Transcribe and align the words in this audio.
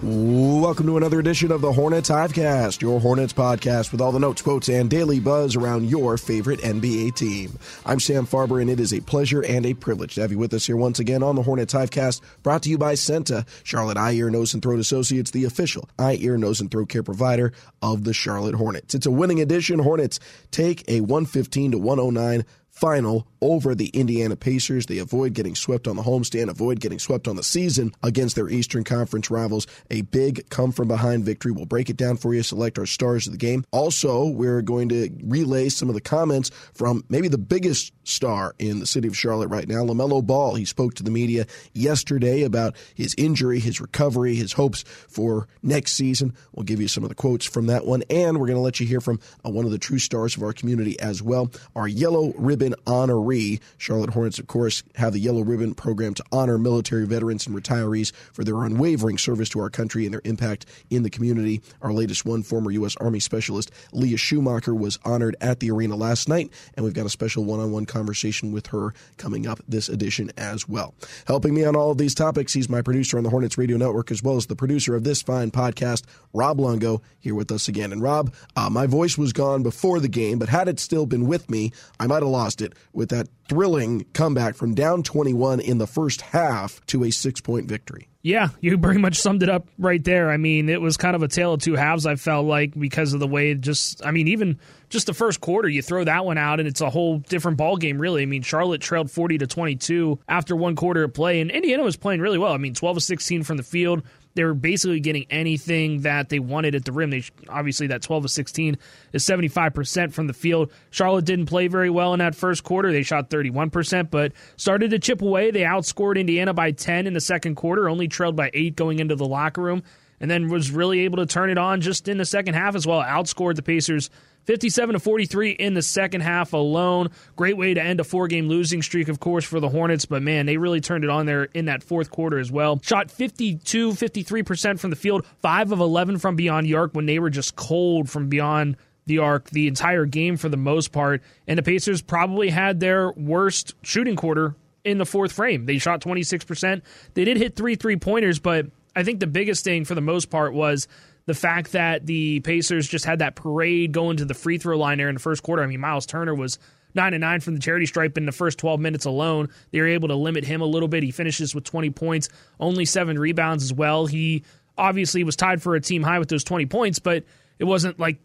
Welcome 0.00 0.86
to 0.86 0.96
another 0.96 1.18
edition 1.18 1.50
of 1.50 1.60
the 1.60 1.72
Hornets 1.72 2.08
Hivecast, 2.08 2.80
your 2.80 3.00
Hornets 3.00 3.32
podcast 3.32 3.90
with 3.90 4.00
all 4.00 4.12
the 4.12 4.20
notes, 4.20 4.42
quotes, 4.42 4.68
and 4.68 4.88
daily 4.88 5.18
buzz 5.18 5.56
around 5.56 5.90
your 5.90 6.16
favorite 6.16 6.60
NBA 6.60 7.16
team. 7.16 7.58
I'm 7.84 7.98
Sam 7.98 8.24
Farber, 8.24 8.60
and 8.60 8.70
it 8.70 8.78
is 8.78 8.94
a 8.94 9.00
pleasure 9.00 9.44
and 9.44 9.66
a 9.66 9.74
privilege 9.74 10.14
to 10.14 10.20
have 10.20 10.30
you 10.30 10.38
with 10.38 10.54
us 10.54 10.66
here 10.66 10.76
once 10.76 11.00
again 11.00 11.24
on 11.24 11.34
the 11.34 11.42
Hornets 11.42 11.74
Hivecast, 11.74 12.20
brought 12.44 12.62
to 12.62 12.70
you 12.70 12.78
by 12.78 12.94
CEENTA, 12.94 13.44
Charlotte 13.64 13.96
Eye, 13.96 14.12
Ear, 14.12 14.30
Nose, 14.30 14.54
and 14.54 14.62
Throat 14.62 14.78
Associates, 14.78 15.32
the 15.32 15.46
official 15.46 15.88
eye, 15.98 16.16
ear, 16.20 16.38
nose, 16.38 16.60
and 16.60 16.70
throat 16.70 16.90
care 16.90 17.02
provider 17.02 17.52
of 17.82 18.04
the 18.04 18.14
Charlotte 18.14 18.54
Hornets. 18.54 18.94
It's 18.94 19.06
a 19.06 19.10
winning 19.10 19.40
edition. 19.40 19.80
Hornets 19.80 20.20
take 20.52 20.88
a 20.88 21.00
115 21.00 21.72
to 21.72 21.78
109 21.78 22.44
final 22.78 23.26
over 23.40 23.74
the 23.74 23.88
Indiana 23.88 24.36
Pacers. 24.36 24.86
They 24.86 24.98
avoid 24.98 25.34
getting 25.34 25.54
swept 25.54 25.88
on 25.88 25.96
the 25.96 26.02
homestand, 26.02 26.48
avoid 26.48 26.80
getting 26.80 26.98
swept 26.98 27.28
on 27.28 27.36
the 27.36 27.42
season 27.42 27.92
against 28.02 28.36
their 28.36 28.48
Eastern 28.48 28.84
Conference 28.84 29.30
rivals. 29.30 29.66
A 29.90 30.02
big 30.02 30.48
come 30.50 30.72
from 30.72 30.88
behind 30.88 31.24
victory. 31.24 31.52
We'll 31.52 31.66
break 31.66 31.90
it 31.90 31.96
down 31.96 32.16
for 32.16 32.34
you, 32.34 32.42
select 32.42 32.78
our 32.78 32.86
stars 32.86 33.26
of 33.26 33.32
the 33.32 33.38
game. 33.38 33.64
Also, 33.72 34.26
we're 34.26 34.62
going 34.62 34.88
to 34.90 35.10
relay 35.24 35.68
some 35.68 35.88
of 35.88 35.94
the 35.94 36.00
comments 36.00 36.50
from 36.74 37.04
maybe 37.08 37.28
the 37.28 37.38
biggest 37.38 37.92
star 38.08 38.54
in 38.58 38.80
the 38.80 38.86
city 38.86 39.08
of 39.08 39.16
Charlotte 39.16 39.48
right 39.48 39.68
now, 39.68 39.84
LaMelo 39.84 40.24
Ball. 40.24 40.54
He 40.54 40.64
spoke 40.64 40.94
to 40.94 41.02
the 41.02 41.10
media 41.10 41.46
yesterday 41.72 42.42
about 42.42 42.74
his 42.94 43.14
injury, 43.18 43.60
his 43.60 43.80
recovery, 43.80 44.34
his 44.34 44.52
hopes 44.52 44.82
for 44.82 45.46
next 45.62 45.92
season. 45.92 46.34
We'll 46.52 46.64
give 46.64 46.80
you 46.80 46.88
some 46.88 47.04
of 47.04 47.08
the 47.08 47.14
quotes 47.14 47.44
from 47.46 47.66
that 47.66 47.86
one, 47.86 48.02
and 48.10 48.38
we're 48.38 48.46
going 48.46 48.56
to 48.56 48.62
let 48.62 48.80
you 48.80 48.86
hear 48.86 49.00
from 49.00 49.20
uh, 49.44 49.50
one 49.50 49.64
of 49.64 49.70
the 49.70 49.78
true 49.78 49.98
stars 49.98 50.36
of 50.36 50.42
our 50.42 50.52
community 50.52 50.98
as 51.00 51.22
well, 51.22 51.50
our 51.76 51.88
Yellow 51.88 52.32
Ribbon 52.36 52.74
honoree. 52.86 53.60
Charlotte 53.76 54.10
Hornets, 54.10 54.38
of 54.38 54.46
course, 54.46 54.82
have 54.96 55.12
the 55.12 55.20
Yellow 55.20 55.42
Ribbon 55.42 55.74
program 55.74 56.14
to 56.14 56.24
honor 56.32 56.58
military 56.58 57.06
veterans 57.06 57.46
and 57.46 57.56
retirees 57.56 58.12
for 58.32 58.44
their 58.44 58.62
unwavering 58.64 59.18
service 59.18 59.48
to 59.50 59.60
our 59.60 59.70
country 59.70 60.04
and 60.04 60.14
their 60.14 60.22
impact 60.24 60.66
in 60.90 61.02
the 61.02 61.10
community. 61.10 61.60
Our 61.82 61.92
latest 61.92 62.24
one, 62.24 62.42
former 62.42 62.70
U.S. 62.70 62.96
Army 62.96 63.20
Specialist 63.20 63.70
Leah 63.92 64.16
Schumacher, 64.16 64.74
was 64.74 64.98
honored 65.04 65.36
at 65.40 65.60
the 65.60 65.70
arena 65.70 65.96
last 65.96 66.28
night, 66.28 66.50
and 66.74 66.84
we've 66.84 66.94
got 66.94 67.06
a 67.06 67.10
special 67.10 67.44
one 67.44 67.60
on 67.60 67.72
one 67.72 67.86
conversation 67.98 68.52
with 68.52 68.68
her 68.68 68.94
coming 69.16 69.46
up 69.46 69.60
this 69.66 69.88
edition 69.88 70.30
as 70.36 70.68
well. 70.68 70.94
Helping 71.26 71.52
me 71.52 71.64
on 71.64 71.74
all 71.74 71.90
of 71.90 71.98
these 71.98 72.14
topics, 72.14 72.52
he's 72.52 72.68
my 72.68 72.80
producer 72.80 73.18
on 73.18 73.24
the 73.24 73.30
Hornets 73.30 73.58
Radio 73.58 73.76
Network, 73.76 74.12
as 74.12 74.22
well 74.22 74.36
as 74.36 74.46
the 74.46 74.54
producer 74.54 74.94
of 74.94 75.02
this 75.02 75.20
fine 75.20 75.50
podcast, 75.50 76.04
Rob 76.32 76.60
Longo, 76.60 77.02
here 77.18 77.34
with 77.34 77.50
us 77.50 77.66
again. 77.66 77.92
And 77.92 78.00
Rob, 78.00 78.32
uh, 78.56 78.70
my 78.70 78.86
voice 78.86 79.18
was 79.18 79.32
gone 79.32 79.64
before 79.64 79.98
the 79.98 80.08
game, 80.08 80.38
but 80.38 80.48
had 80.48 80.68
it 80.68 80.78
still 80.78 81.06
been 81.06 81.26
with 81.26 81.50
me, 81.50 81.72
I 81.98 82.06
might 82.06 82.22
have 82.22 82.28
lost 82.28 82.62
it 82.62 82.74
with 82.92 83.08
that 83.08 83.28
thrilling 83.48 84.04
comeback 84.12 84.54
from 84.54 84.74
down 84.74 85.02
21 85.02 85.58
in 85.58 85.78
the 85.78 85.86
first 85.86 86.20
half 86.20 86.84
to 86.86 87.02
a 87.02 87.10
six 87.10 87.40
point 87.40 87.66
victory. 87.66 88.08
Yeah, 88.20 88.48
you 88.60 88.76
pretty 88.78 89.00
much 89.00 89.16
summed 89.16 89.44
it 89.44 89.48
up 89.48 89.68
right 89.78 90.02
there. 90.02 90.30
I 90.30 90.38
mean, 90.38 90.68
it 90.68 90.80
was 90.80 90.96
kind 90.96 91.14
of 91.14 91.22
a 91.22 91.28
tale 91.28 91.52
of 91.52 91.62
two 91.62 91.76
halves, 91.76 92.04
I 92.04 92.16
felt 92.16 92.46
like, 92.46 92.78
because 92.78 93.12
of 93.14 93.20
the 93.20 93.28
way 93.28 93.54
just, 93.54 94.04
I 94.04 94.10
mean, 94.10 94.26
even 94.26 94.58
just 94.88 95.06
the 95.06 95.14
first 95.14 95.40
quarter, 95.40 95.68
you 95.68 95.82
throw 95.82 96.02
that 96.02 96.24
one 96.24 96.36
out 96.36 96.58
and 96.58 96.68
it's 96.68 96.80
a 96.80 96.90
whole 96.90 97.18
different 97.18 97.58
ball 97.58 97.76
game, 97.76 98.00
really. 98.00 98.22
I 98.22 98.26
mean, 98.26 98.42
Charlotte 98.42 98.80
trailed 98.80 99.08
40 99.08 99.38
to 99.38 99.46
22 99.46 100.18
after 100.28 100.56
one 100.56 100.74
quarter 100.74 101.04
of 101.04 101.14
play, 101.14 101.40
and 101.40 101.50
Indiana 101.50 101.84
was 101.84 101.96
playing 101.96 102.20
really 102.20 102.38
well. 102.38 102.52
I 102.52 102.58
mean, 102.58 102.74
12 102.74 102.96
of 102.96 103.02
16 103.04 103.44
from 103.44 103.56
the 103.56 103.62
field, 103.62 104.02
they 104.34 104.44
were 104.44 104.54
basically 104.54 105.00
getting 105.00 105.26
anything 105.30 106.02
that 106.02 106.28
they 106.28 106.38
wanted 106.38 106.74
at 106.74 106.84
the 106.84 106.92
rim. 106.92 107.10
They 107.10 107.24
obviously 107.48 107.88
that 107.88 108.02
12 108.02 108.26
of 108.26 108.30
16 108.30 108.78
is 109.12 109.24
75% 109.24 110.12
from 110.12 110.26
the 110.26 110.32
field. 110.32 110.70
Charlotte 110.90 111.24
didn't 111.24 111.46
play 111.46 111.68
very 111.68 111.90
well 111.90 112.12
in 112.12 112.20
that 112.20 112.34
first 112.34 112.62
quarter. 112.62 112.92
They 112.92 113.02
shot 113.02 113.30
31%, 113.30 114.10
but 114.10 114.32
started 114.56 114.90
to 114.90 114.98
chip 114.98 115.22
away. 115.22 115.50
They 115.50 115.62
outscored 115.62 116.18
Indiana 116.18 116.54
by 116.54 116.70
10 116.72 117.06
in 117.06 117.14
the 117.14 117.20
second 117.20 117.56
quarter, 117.56 117.88
only 117.88 118.08
trailed 118.08 118.36
by 118.36 118.50
8 118.54 118.76
going 118.76 118.98
into 119.00 119.16
the 119.16 119.26
locker 119.26 119.62
room, 119.62 119.82
and 120.20 120.30
then 120.30 120.48
was 120.48 120.70
really 120.70 121.00
able 121.00 121.18
to 121.18 121.26
turn 121.26 121.50
it 121.50 121.58
on 121.58 121.80
just 121.80 122.08
in 122.08 122.18
the 122.18 122.24
second 122.24 122.54
half 122.54 122.74
as 122.74 122.86
well. 122.86 123.02
Outscored 123.02 123.56
the 123.56 123.62
Pacers 123.62 124.10
57 124.48 124.94
to 124.94 124.98
43 124.98 125.50
in 125.50 125.74
the 125.74 125.82
second 125.82 126.22
half 126.22 126.54
alone. 126.54 127.10
Great 127.36 127.58
way 127.58 127.74
to 127.74 127.82
end 127.82 128.00
a 128.00 128.04
four 128.04 128.28
game 128.28 128.48
losing 128.48 128.80
streak, 128.80 129.08
of 129.08 129.20
course, 129.20 129.44
for 129.44 129.60
the 129.60 129.68
Hornets, 129.68 130.06
but 130.06 130.22
man, 130.22 130.46
they 130.46 130.56
really 130.56 130.80
turned 130.80 131.04
it 131.04 131.10
on 131.10 131.26
there 131.26 131.44
in 131.52 131.66
that 131.66 131.82
fourth 131.82 132.10
quarter 132.10 132.38
as 132.38 132.50
well. 132.50 132.80
Shot 132.82 133.10
52, 133.10 133.90
53% 133.90 134.80
from 134.80 134.88
the 134.88 134.96
field, 134.96 135.26
5 135.42 135.72
of 135.72 135.80
11 135.80 136.18
from 136.18 136.34
beyond 136.34 136.66
the 136.66 136.76
arc 136.76 136.94
when 136.94 137.04
they 137.04 137.18
were 137.18 137.28
just 137.28 137.56
cold 137.56 138.08
from 138.08 138.30
beyond 138.30 138.78
the 139.04 139.18
arc 139.18 139.50
the 139.50 139.68
entire 139.68 140.06
game 140.06 140.38
for 140.38 140.48
the 140.48 140.56
most 140.56 140.92
part. 140.92 141.22
And 141.46 141.58
the 141.58 141.62
Pacers 141.62 142.00
probably 142.00 142.48
had 142.48 142.80
their 142.80 143.12
worst 143.12 143.74
shooting 143.82 144.16
quarter 144.16 144.54
in 144.82 144.96
the 144.96 145.04
fourth 145.04 145.32
frame. 145.32 145.66
They 145.66 145.76
shot 145.76 146.00
26%. 146.00 146.80
They 147.12 147.24
did 147.26 147.36
hit 147.36 147.54
three 147.54 147.74
three 147.74 147.96
pointers, 147.96 148.38
but 148.38 148.64
I 148.96 149.02
think 149.02 149.20
the 149.20 149.26
biggest 149.26 149.62
thing 149.62 149.84
for 149.84 149.94
the 149.94 150.00
most 150.00 150.30
part 150.30 150.54
was 150.54 150.88
the 151.28 151.34
fact 151.34 151.72
that 151.72 152.06
the 152.06 152.40
Pacers 152.40 152.88
just 152.88 153.04
had 153.04 153.18
that 153.18 153.34
parade 153.36 153.92
going 153.92 154.16
to 154.16 154.24
the 154.24 154.32
free 154.32 154.56
throw 154.56 154.78
line 154.78 154.96
there 154.96 155.10
in 155.10 155.14
the 155.14 155.20
first 155.20 155.42
quarter. 155.42 155.62
I 155.62 155.66
mean, 155.66 155.78
Myles 155.78 156.06
Turner 156.06 156.34
was 156.34 156.58
nine 156.94 157.12
and 157.12 157.20
nine 157.20 157.40
from 157.40 157.52
the 157.52 157.60
charity 157.60 157.84
stripe 157.84 158.16
in 158.16 158.24
the 158.24 158.32
first 158.32 158.58
12 158.58 158.80
minutes 158.80 159.04
alone. 159.04 159.50
They 159.70 159.80
were 159.82 159.88
able 159.88 160.08
to 160.08 160.14
limit 160.14 160.46
him 160.46 160.62
a 160.62 160.64
little 160.64 160.88
bit. 160.88 161.02
He 161.02 161.10
finishes 161.10 161.54
with 161.54 161.64
20 161.64 161.90
points, 161.90 162.30
only 162.58 162.86
seven 162.86 163.18
rebounds 163.18 163.62
as 163.62 163.74
well. 163.74 164.06
He 164.06 164.42
obviously 164.78 165.22
was 165.22 165.36
tied 165.36 165.60
for 165.60 165.74
a 165.74 165.82
team 165.82 166.02
high 166.02 166.18
with 166.18 166.30
those 166.30 166.44
20 166.44 166.64
points, 166.64 166.98
but 166.98 167.24
it 167.58 167.64
wasn't 167.64 168.00
like 168.00 168.16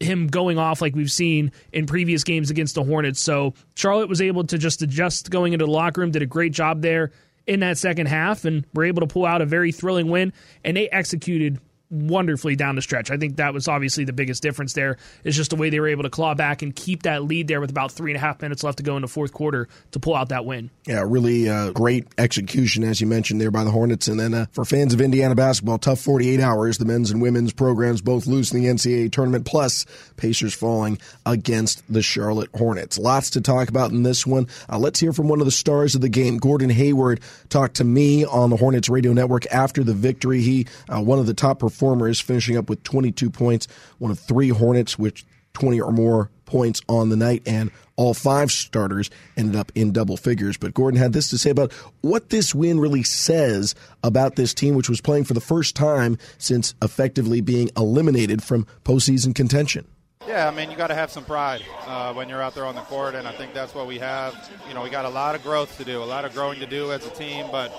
him 0.00 0.26
going 0.26 0.58
off 0.58 0.82
like 0.82 0.96
we've 0.96 1.12
seen 1.12 1.52
in 1.72 1.86
previous 1.86 2.24
games 2.24 2.50
against 2.50 2.74
the 2.74 2.82
Hornets. 2.82 3.20
So 3.20 3.54
Charlotte 3.76 4.08
was 4.08 4.20
able 4.20 4.42
to 4.48 4.58
just 4.58 4.82
adjust 4.82 5.30
going 5.30 5.52
into 5.52 5.64
the 5.64 5.70
locker 5.70 6.00
room, 6.00 6.10
did 6.10 6.22
a 6.22 6.26
great 6.26 6.52
job 6.52 6.82
there 6.82 7.12
in 7.46 7.60
that 7.60 7.78
second 7.78 8.06
half, 8.06 8.44
and 8.44 8.66
were 8.74 8.84
able 8.84 9.02
to 9.02 9.06
pull 9.06 9.26
out 9.26 9.42
a 9.42 9.46
very 9.46 9.70
thrilling 9.70 10.08
win. 10.08 10.32
And 10.64 10.76
they 10.76 10.88
executed 10.88 11.60
wonderfully 11.90 12.56
down 12.56 12.76
the 12.76 12.82
stretch. 12.82 13.10
I 13.10 13.16
think 13.16 13.36
that 13.36 13.54
was 13.54 13.68
obviously 13.68 14.04
the 14.04 14.12
biggest 14.12 14.42
difference 14.42 14.72
there. 14.72 14.98
Is 15.24 15.36
just 15.36 15.50
the 15.50 15.56
way 15.56 15.70
they 15.70 15.80
were 15.80 15.88
able 15.88 16.02
to 16.02 16.10
claw 16.10 16.34
back 16.34 16.62
and 16.62 16.74
keep 16.74 17.02
that 17.04 17.24
lead 17.24 17.48
there 17.48 17.60
with 17.60 17.70
about 17.70 17.92
three 17.92 18.10
and 18.10 18.16
a 18.16 18.20
half 18.20 18.42
minutes 18.42 18.62
left 18.62 18.78
to 18.78 18.82
go 18.82 18.96
in 18.96 19.02
the 19.02 19.08
fourth 19.08 19.32
quarter 19.32 19.68
to 19.92 19.98
pull 19.98 20.14
out 20.14 20.28
that 20.30 20.44
win. 20.44 20.70
Yeah, 20.86 21.04
really 21.06 21.48
uh, 21.48 21.70
great 21.70 22.06
execution, 22.18 22.84
as 22.84 23.00
you 23.00 23.06
mentioned 23.06 23.40
there 23.40 23.50
by 23.50 23.64
the 23.64 23.70
Hornets. 23.70 24.08
And 24.08 24.18
then 24.18 24.34
uh, 24.34 24.46
for 24.52 24.64
fans 24.64 24.94
of 24.94 25.00
Indiana 25.00 25.34
basketball, 25.34 25.78
tough 25.78 26.00
48 26.00 26.40
hours. 26.40 26.78
The 26.78 26.84
men's 26.84 27.10
and 27.10 27.22
women's 27.22 27.52
programs 27.52 28.00
both 28.00 28.26
lose 28.26 28.52
in 28.52 28.62
the 28.62 28.68
NCAA 28.68 29.10
tournament, 29.10 29.46
plus 29.46 29.86
Pacers 30.16 30.54
falling 30.54 30.98
against 31.24 31.82
the 31.92 32.02
Charlotte 32.02 32.50
Hornets. 32.54 32.98
Lots 32.98 33.30
to 33.30 33.40
talk 33.40 33.68
about 33.68 33.90
in 33.90 34.02
this 34.02 34.26
one. 34.26 34.46
Uh, 34.68 34.78
let's 34.78 35.00
hear 35.00 35.12
from 35.12 35.28
one 35.28 35.40
of 35.40 35.46
the 35.46 35.52
stars 35.52 35.94
of 35.94 36.00
the 36.00 36.08
game. 36.08 36.38
Gordon 36.38 36.70
Hayward 36.70 37.20
talked 37.48 37.76
to 37.76 37.84
me 37.84 38.24
on 38.24 38.50
the 38.50 38.56
Hornets 38.56 38.88
radio 38.88 39.12
network 39.12 39.46
after 39.46 39.84
the 39.84 39.94
victory. 39.94 40.40
He, 40.40 40.66
uh, 40.88 41.02
one 41.02 41.18
of 41.18 41.26
the 41.26 41.34
top 41.34 41.58
performers, 41.58 41.77
finishing 41.78 42.56
up 42.56 42.68
with 42.68 42.82
22 42.82 43.30
points, 43.30 43.68
one 43.98 44.10
of 44.10 44.18
three 44.18 44.48
Hornets 44.48 44.98
with 44.98 45.22
20 45.54 45.80
or 45.80 45.92
more 45.92 46.30
points 46.44 46.80
on 46.88 47.08
the 47.08 47.16
night, 47.16 47.42
and 47.46 47.70
all 47.96 48.14
five 48.14 48.50
starters 48.50 49.10
ended 49.36 49.56
up 49.56 49.70
in 49.74 49.92
double 49.92 50.16
figures. 50.16 50.56
But 50.56 50.72
Gordon 50.72 50.98
had 50.98 51.12
this 51.12 51.28
to 51.30 51.38
say 51.38 51.50
about 51.50 51.72
what 52.00 52.30
this 52.30 52.54
win 52.54 52.80
really 52.80 53.02
says 53.02 53.74
about 54.02 54.36
this 54.36 54.54
team, 54.54 54.74
which 54.74 54.88
was 54.88 55.00
playing 55.00 55.24
for 55.24 55.34
the 55.34 55.40
first 55.40 55.76
time 55.76 56.16
since 56.38 56.74
effectively 56.80 57.40
being 57.40 57.70
eliminated 57.76 58.42
from 58.42 58.66
postseason 58.84 59.34
contention. 59.34 59.86
Yeah, 60.26 60.46
I 60.46 60.50
mean, 60.50 60.70
you 60.70 60.76
got 60.76 60.88
to 60.88 60.94
have 60.94 61.10
some 61.10 61.24
pride 61.24 61.62
uh, 61.86 62.12
when 62.12 62.28
you're 62.28 62.42
out 62.42 62.54
there 62.54 62.66
on 62.66 62.74
the 62.74 62.82
court, 62.82 63.14
and 63.14 63.26
I 63.26 63.32
think 63.32 63.54
that's 63.54 63.74
what 63.74 63.86
we 63.86 63.98
have. 63.98 64.50
You 64.68 64.74
know, 64.74 64.82
we 64.82 64.90
got 64.90 65.06
a 65.06 65.10
lot 65.10 65.34
of 65.34 65.42
growth 65.42 65.76
to 65.78 65.84
do, 65.84 66.02
a 66.02 66.04
lot 66.04 66.24
of 66.24 66.34
growing 66.34 66.60
to 66.60 66.66
do 66.66 66.92
as 66.92 67.06
a 67.06 67.10
team, 67.10 67.46
but 67.50 67.72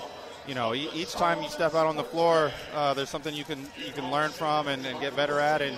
you 0.50 0.56
know, 0.56 0.74
each 0.74 1.12
time 1.12 1.40
you 1.44 1.48
step 1.48 1.76
out 1.76 1.86
on 1.86 1.94
the 1.94 2.02
floor, 2.02 2.50
uh, 2.74 2.92
there's 2.92 3.08
something 3.08 3.32
you 3.32 3.44
can 3.44 3.60
you 3.86 3.92
can 3.92 4.10
learn 4.10 4.32
from 4.32 4.66
and, 4.66 4.84
and, 4.84 5.00
get 5.00 5.14
better 5.14 5.38
at, 5.38 5.62
and 5.62 5.76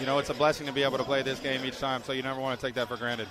you 0.00 0.04
know, 0.04 0.18
it's 0.18 0.30
a 0.30 0.34
blessing 0.34 0.66
to 0.66 0.72
be 0.72 0.82
able 0.82 0.98
to 0.98 1.04
play 1.04 1.22
this 1.22 1.38
game 1.38 1.64
each 1.64 1.78
time. 1.78 2.02
So 2.02 2.12
you 2.12 2.24
never 2.24 2.40
want 2.40 2.58
to 2.58 2.66
take 2.66 2.74
that 2.74 2.88
for 2.88 2.96
granted. 2.96 3.28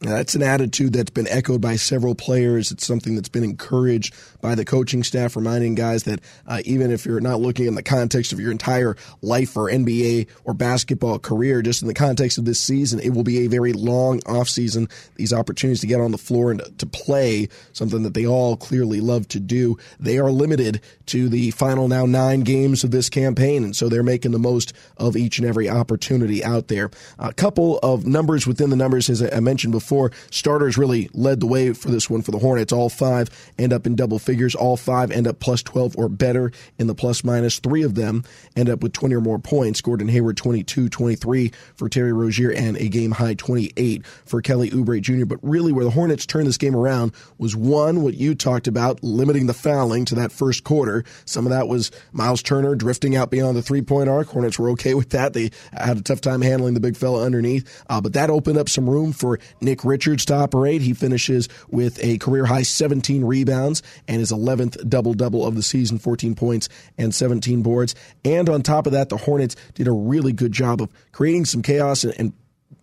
That's 0.00 0.34
an 0.34 0.42
attitude 0.42 0.92
that's 0.92 1.10
been 1.10 1.26
echoed 1.26 1.62
by 1.62 1.76
several 1.76 2.14
players. 2.14 2.70
It's 2.70 2.86
something 2.86 3.14
that's 3.14 3.30
been 3.30 3.42
encouraged 3.42 4.14
by 4.42 4.54
the 4.54 4.64
coaching 4.64 5.02
staff, 5.02 5.36
reminding 5.36 5.74
guys 5.74 6.02
that 6.02 6.20
uh, 6.46 6.60
even 6.66 6.90
if 6.90 7.06
you're 7.06 7.20
not 7.20 7.40
looking 7.40 7.66
in 7.66 7.76
the 7.76 7.82
context 7.82 8.30
of 8.34 8.38
your 8.38 8.50
entire 8.50 8.94
life 9.22 9.56
or 9.56 9.70
NBA 9.70 10.28
or 10.44 10.52
basketball 10.52 11.18
career, 11.18 11.62
just 11.62 11.80
in 11.80 11.88
the 11.88 11.94
context 11.94 12.36
of 12.36 12.44
this 12.44 12.60
season, 12.60 13.00
it 13.00 13.14
will 13.14 13.24
be 13.24 13.46
a 13.46 13.46
very 13.46 13.72
long 13.72 14.20
offseason. 14.20 14.90
These 15.14 15.32
opportunities 15.32 15.80
to 15.80 15.86
get 15.86 16.00
on 16.00 16.12
the 16.12 16.18
floor 16.18 16.50
and 16.50 16.60
to 16.78 16.86
play, 16.86 17.48
something 17.72 18.02
that 18.02 18.12
they 18.12 18.26
all 18.26 18.58
clearly 18.58 19.00
love 19.00 19.26
to 19.28 19.40
do, 19.40 19.78
they 19.98 20.18
are 20.18 20.30
limited 20.30 20.82
to 21.06 21.30
the 21.30 21.52
final 21.52 21.88
now 21.88 22.04
nine 22.04 22.40
games 22.40 22.84
of 22.84 22.90
this 22.90 23.08
campaign. 23.08 23.64
And 23.64 23.74
so 23.74 23.88
they're 23.88 24.02
making 24.02 24.32
the 24.32 24.38
most 24.38 24.74
of 24.98 25.16
each 25.16 25.38
and 25.38 25.48
every 25.48 25.70
opportunity 25.70 26.44
out 26.44 26.68
there. 26.68 26.90
A 27.18 27.32
couple 27.32 27.78
of 27.78 28.06
numbers 28.06 28.46
within 28.46 28.68
the 28.68 28.76
numbers, 28.76 29.08
as 29.08 29.22
I 29.22 29.40
mentioned 29.40 29.72
before 29.72 29.85
before. 29.86 30.10
Starters 30.30 30.76
really 30.76 31.08
led 31.14 31.38
the 31.38 31.46
way 31.46 31.72
for 31.72 31.90
this 31.90 32.10
one 32.10 32.20
for 32.20 32.32
the 32.32 32.38
Hornets. 32.38 32.72
All 32.72 32.88
five 32.88 33.28
end 33.56 33.72
up 33.72 33.86
in 33.86 33.94
double 33.94 34.18
figures. 34.18 34.54
All 34.56 34.76
five 34.76 35.12
end 35.12 35.28
up 35.28 35.38
plus 35.38 35.62
12 35.62 35.96
or 35.96 36.08
better 36.08 36.50
in 36.78 36.88
the 36.88 36.94
plus 36.94 37.22
minus. 37.22 37.60
Three 37.60 37.84
of 37.84 37.94
them 37.94 38.24
end 38.56 38.68
up 38.68 38.82
with 38.82 38.92
20 38.92 39.14
or 39.14 39.20
more 39.20 39.38
points. 39.38 39.80
Gordon 39.80 40.08
Hayward 40.08 40.36
22, 40.36 40.88
23 40.88 41.52
for 41.76 41.88
Terry 41.88 42.12
Rozier, 42.12 42.50
and 42.50 42.76
a 42.78 42.88
game 42.88 43.12
high 43.12 43.34
28 43.34 44.04
for 44.24 44.42
Kelly 44.42 44.70
Oubre 44.70 45.00
Jr. 45.00 45.24
But 45.24 45.38
really, 45.42 45.72
where 45.72 45.84
the 45.84 45.90
Hornets 45.90 46.26
turned 46.26 46.48
this 46.48 46.58
game 46.58 46.74
around 46.74 47.12
was 47.38 47.54
one, 47.54 48.02
what 48.02 48.14
you 48.14 48.34
talked 48.34 48.66
about, 48.66 49.02
limiting 49.04 49.46
the 49.46 49.54
fouling 49.54 50.04
to 50.06 50.16
that 50.16 50.32
first 50.32 50.64
quarter. 50.64 51.04
Some 51.26 51.46
of 51.46 51.50
that 51.50 51.68
was 51.68 51.92
Myles 52.10 52.42
Turner 52.42 52.74
drifting 52.74 53.14
out 53.14 53.30
beyond 53.30 53.56
the 53.56 53.62
three 53.62 53.82
point 53.82 54.08
arc. 54.08 54.28
Hornets 54.28 54.58
were 54.58 54.70
okay 54.70 54.94
with 54.94 55.10
that. 55.10 55.32
They 55.32 55.52
had 55.72 55.98
a 55.98 56.02
tough 56.02 56.20
time 56.20 56.42
handling 56.42 56.74
the 56.74 56.80
big 56.80 56.96
fella 56.96 57.24
underneath. 57.24 57.84
Uh, 57.88 58.00
but 58.00 58.14
that 58.14 58.30
opened 58.30 58.58
up 58.58 58.68
some 58.68 58.90
room 58.90 59.12
for 59.12 59.38
Nick 59.60 59.75
Nick 59.76 59.84
Richards 59.84 60.24
to 60.26 60.34
operate. 60.34 60.80
He 60.80 60.94
finishes 60.94 61.50
with 61.68 62.02
a 62.02 62.16
career 62.16 62.46
high 62.46 62.62
17 62.62 63.24
rebounds 63.24 63.82
and 64.08 64.20
his 64.20 64.32
11th 64.32 64.88
double 64.88 65.12
double 65.12 65.44
of 65.44 65.54
the 65.54 65.62
season 65.62 65.98
14 65.98 66.34
points 66.34 66.70
and 66.96 67.14
17 67.14 67.60
boards. 67.60 67.94
And 68.24 68.48
on 68.48 68.62
top 68.62 68.86
of 68.86 68.92
that, 68.92 69.10
the 69.10 69.18
Hornets 69.18 69.54
did 69.74 69.86
a 69.86 69.92
really 69.92 70.32
good 70.32 70.52
job 70.52 70.80
of 70.80 70.90
creating 71.12 71.44
some 71.44 71.60
chaos 71.60 72.04
and, 72.04 72.14
and 72.18 72.32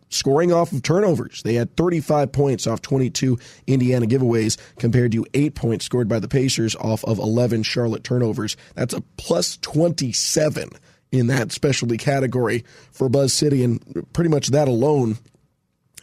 scoring 0.09 0.53
off 0.53 0.71
of 0.71 0.83
turnovers. 0.83 1.41
They 1.41 1.55
had 1.55 1.75
35 1.75 2.31
points 2.31 2.67
off 2.67 2.83
22 2.83 3.39
Indiana 3.65 4.05
giveaways 4.05 4.59
compared 4.77 5.13
to 5.13 5.25
8 5.33 5.55
points 5.55 5.85
scored 5.85 6.07
by 6.07 6.19
the 6.19 6.27
Pacers 6.27 6.75
off 6.75 7.03
of 7.05 7.17
11 7.17 7.63
Charlotte 7.63 8.03
turnovers. 8.03 8.55
That's 8.75 8.93
a 8.93 9.01
plus 9.17 9.57
27 9.57 10.69
in 11.11 11.27
that 11.27 11.51
specialty 11.51 11.97
category 11.97 12.63
for 12.91 13.09
Buzz 13.09 13.33
City, 13.33 13.63
and 13.63 14.05
pretty 14.13 14.29
much 14.29 14.49
that 14.49 14.67
alone 14.67 15.17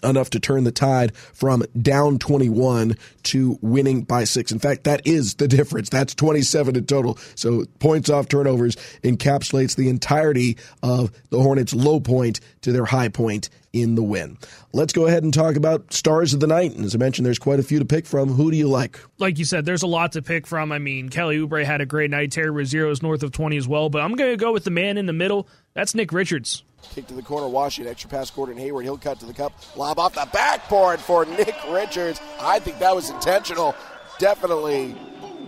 enough 0.02 0.30
to 0.30 0.40
turn 0.40 0.64
the 0.64 0.72
tide 0.72 1.14
from 1.16 1.64
down 1.80 2.18
21 2.18 2.96
to 3.24 3.58
winning 3.60 4.02
by 4.02 4.24
six. 4.24 4.52
In 4.52 4.58
fact, 4.58 4.84
that 4.84 5.06
is 5.06 5.34
the 5.34 5.48
difference. 5.48 5.88
That's 5.88 6.14
27 6.14 6.76
in 6.76 6.86
total. 6.86 7.18
So 7.34 7.64
points 7.78 8.10
off 8.10 8.28
turnovers 8.28 8.76
encapsulates 9.02 9.76
the 9.76 9.88
entirety 9.88 10.56
of 10.82 11.10
the 11.30 11.40
Hornets' 11.40 11.74
low 11.74 12.00
point 12.00 12.40
to 12.62 12.72
their 12.72 12.84
high 12.84 13.08
point 13.08 13.50
in 13.72 13.94
the 13.94 14.02
win. 14.02 14.36
Let's 14.72 14.92
go 14.92 15.06
ahead 15.06 15.22
and 15.22 15.32
talk 15.32 15.56
about 15.56 15.92
stars 15.92 16.34
of 16.34 16.40
the 16.40 16.46
night. 16.46 16.72
And 16.74 16.84
as 16.84 16.94
I 16.94 16.98
mentioned, 16.98 17.24
there's 17.26 17.38
quite 17.38 17.60
a 17.60 17.62
few 17.62 17.78
to 17.78 17.84
pick 17.84 18.06
from. 18.06 18.28
Who 18.30 18.50
do 18.50 18.56
you 18.56 18.68
like? 18.68 18.98
Like 19.18 19.38
you 19.38 19.44
said, 19.44 19.64
there's 19.64 19.82
a 19.82 19.86
lot 19.86 20.12
to 20.12 20.22
pick 20.22 20.46
from. 20.46 20.72
I 20.72 20.78
mean, 20.78 21.08
Kelly 21.08 21.38
Oubre 21.38 21.64
had 21.64 21.80
a 21.80 21.86
great 21.86 22.10
night. 22.10 22.32
Terry 22.32 22.50
Rozier 22.50 22.88
is 22.88 23.02
north 23.02 23.22
of 23.22 23.32
20 23.32 23.56
as 23.56 23.68
well. 23.68 23.88
But 23.88 24.02
I'm 24.02 24.14
going 24.14 24.30
to 24.30 24.36
go 24.36 24.52
with 24.52 24.64
the 24.64 24.70
man 24.70 24.98
in 24.98 25.06
the 25.06 25.12
middle. 25.12 25.48
That's 25.74 25.94
Nick 25.94 26.12
Richards. 26.12 26.64
Kick 26.82 27.06
to 27.08 27.14
the 27.14 27.22
corner, 27.22 27.48
Washington. 27.48 27.90
Extra 27.90 28.10
pass, 28.10 28.30
Gordon 28.30 28.56
Hayward. 28.56 28.84
He'll 28.84 28.98
cut 28.98 29.20
to 29.20 29.26
the 29.26 29.34
cup. 29.34 29.52
Lob 29.76 29.98
off 29.98 30.14
the 30.14 30.28
backboard 30.32 31.00
for 31.00 31.24
Nick 31.24 31.54
Richards. 31.70 32.20
I 32.40 32.58
think 32.58 32.78
that 32.80 32.94
was 32.94 33.10
intentional. 33.10 33.74
Definitely 34.18 34.96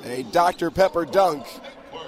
a 0.04 0.22
Dr. 0.24 0.70
Pepper 0.70 1.04
dunk. 1.04 1.46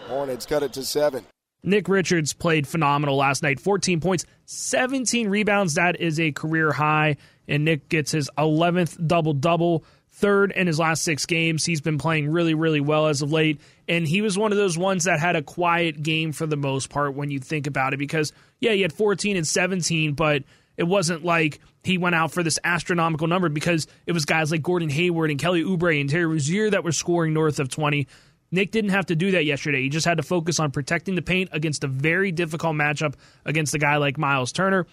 Hornets 0.07 0.47
cut 0.47 0.63
it 0.63 0.73
to 0.75 0.85
seven. 0.85 1.25
Nick 1.63 1.89
Richards 1.89 2.35
played 2.35 2.69
phenomenal 2.69 3.17
last 3.17 3.43
night. 3.43 3.59
14 3.59 4.01
points, 4.01 4.27
17 4.45 5.29
rebounds. 5.29 5.75
That 5.75 6.01
is 6.01 6.21
a 6.21 6.31
career 6.33 6.73
high. 6.73 7.17
And 7.49 7.65
Nick 7.65 7.89
gets 7.89 8.13
his 8.13 8.31
11th 8.39 9.07
double 9.07 9.33
double 9.33 9.85
third 10.15 10.53
in 10.53 10.67
his 10.67 10.79
last 10.79 11.03
six 11.03 11.27
games. 11.27 11.65
He's 11.65 11.81
been 11.81 11.99
playing 11.99 12.31
really, 12.31 12.55
really 12.55 12.81
well 12.81 13.09
as 13.09 13.21
of 13.21 13.33
late. 13.33 13.61
And 13.89 14.07
he 14.07 14.23
was 14.23 14.39
one 14.39 14.53
of 14.53 14.59
those 14.59 14.79
ones 14.79 15.05
that 15.05 15.19
had 15.19 15.37
a 15.37 15.43
quiet 15.43 16.03
game 16.03 16.33
for 16.33 16.47
the 16.47 16.57
most 16.57 16.89
part 16.89 17.15
when 17.15 17.31
you 17.31 17.41
think 17.41 17.67
about 17.67 17.93
it, 17.93 17.99
because, 17.99 18.33
yeah, 18.61 18.73
he 18.73 18.83
had 18.83 18.93
14 18.93 19.37
and 19.37 19.47
17, 19.47 20.15
but 20.15 20.45
it 20.77 20.85
wasn't 20.85 21.25
like 21.25 21.61
he 21.83 21.99
went 21.99 22.15
out 22.15 22.33
for 22.33 22.43
this 22.43 22.59
astronomical 22.65 23.27
number 23.27 23.49
because 23.49 23.87
it 24.07 24.13
was 24.13 24.25
guys 24.25 24.51
like 24.51 24.63
Gordon 24.63 24.89
Hayward 24.89 25.31
and 25.31 25.39
Kelly 25.39 25.63
Oubre 25.65 26.01
and 26.01 26.09
Terry 26.09 26.27
Rozier 26.27 26.71
that 26.71 26.85
were 26.85 26.93
scoring 26.93 27.35
north 27.35 27.59
of 27.59 27.69
20. 27.69 28.07
Nick 28.51 28.71
didn't 28.71 28.91
have 28.91 29.07
to 29.07 29.17
do 29.17 29.33
that 29.33 29.45
yesterday. 29.45 29.83
He 29.83 29.89
just 29.89 30.07
had 30.07 30.19
to 30.19 30.23
focus 30.23 30.61
on 30.61 30.71
protecting 30.71 31.17
the 31.17 31.23
paint 31.23 31.51
against 31.53 31.83
a 31.83 31.89
very 31.89 32.31
difficult 32.31 32.77
matchup 32.77 33.15
against 33.45 33.75
a 33.75 33.79
guy 33.79 33.97
like 33.97 34.17
Myles 34.17 34.53
Turner. 34.53 34.87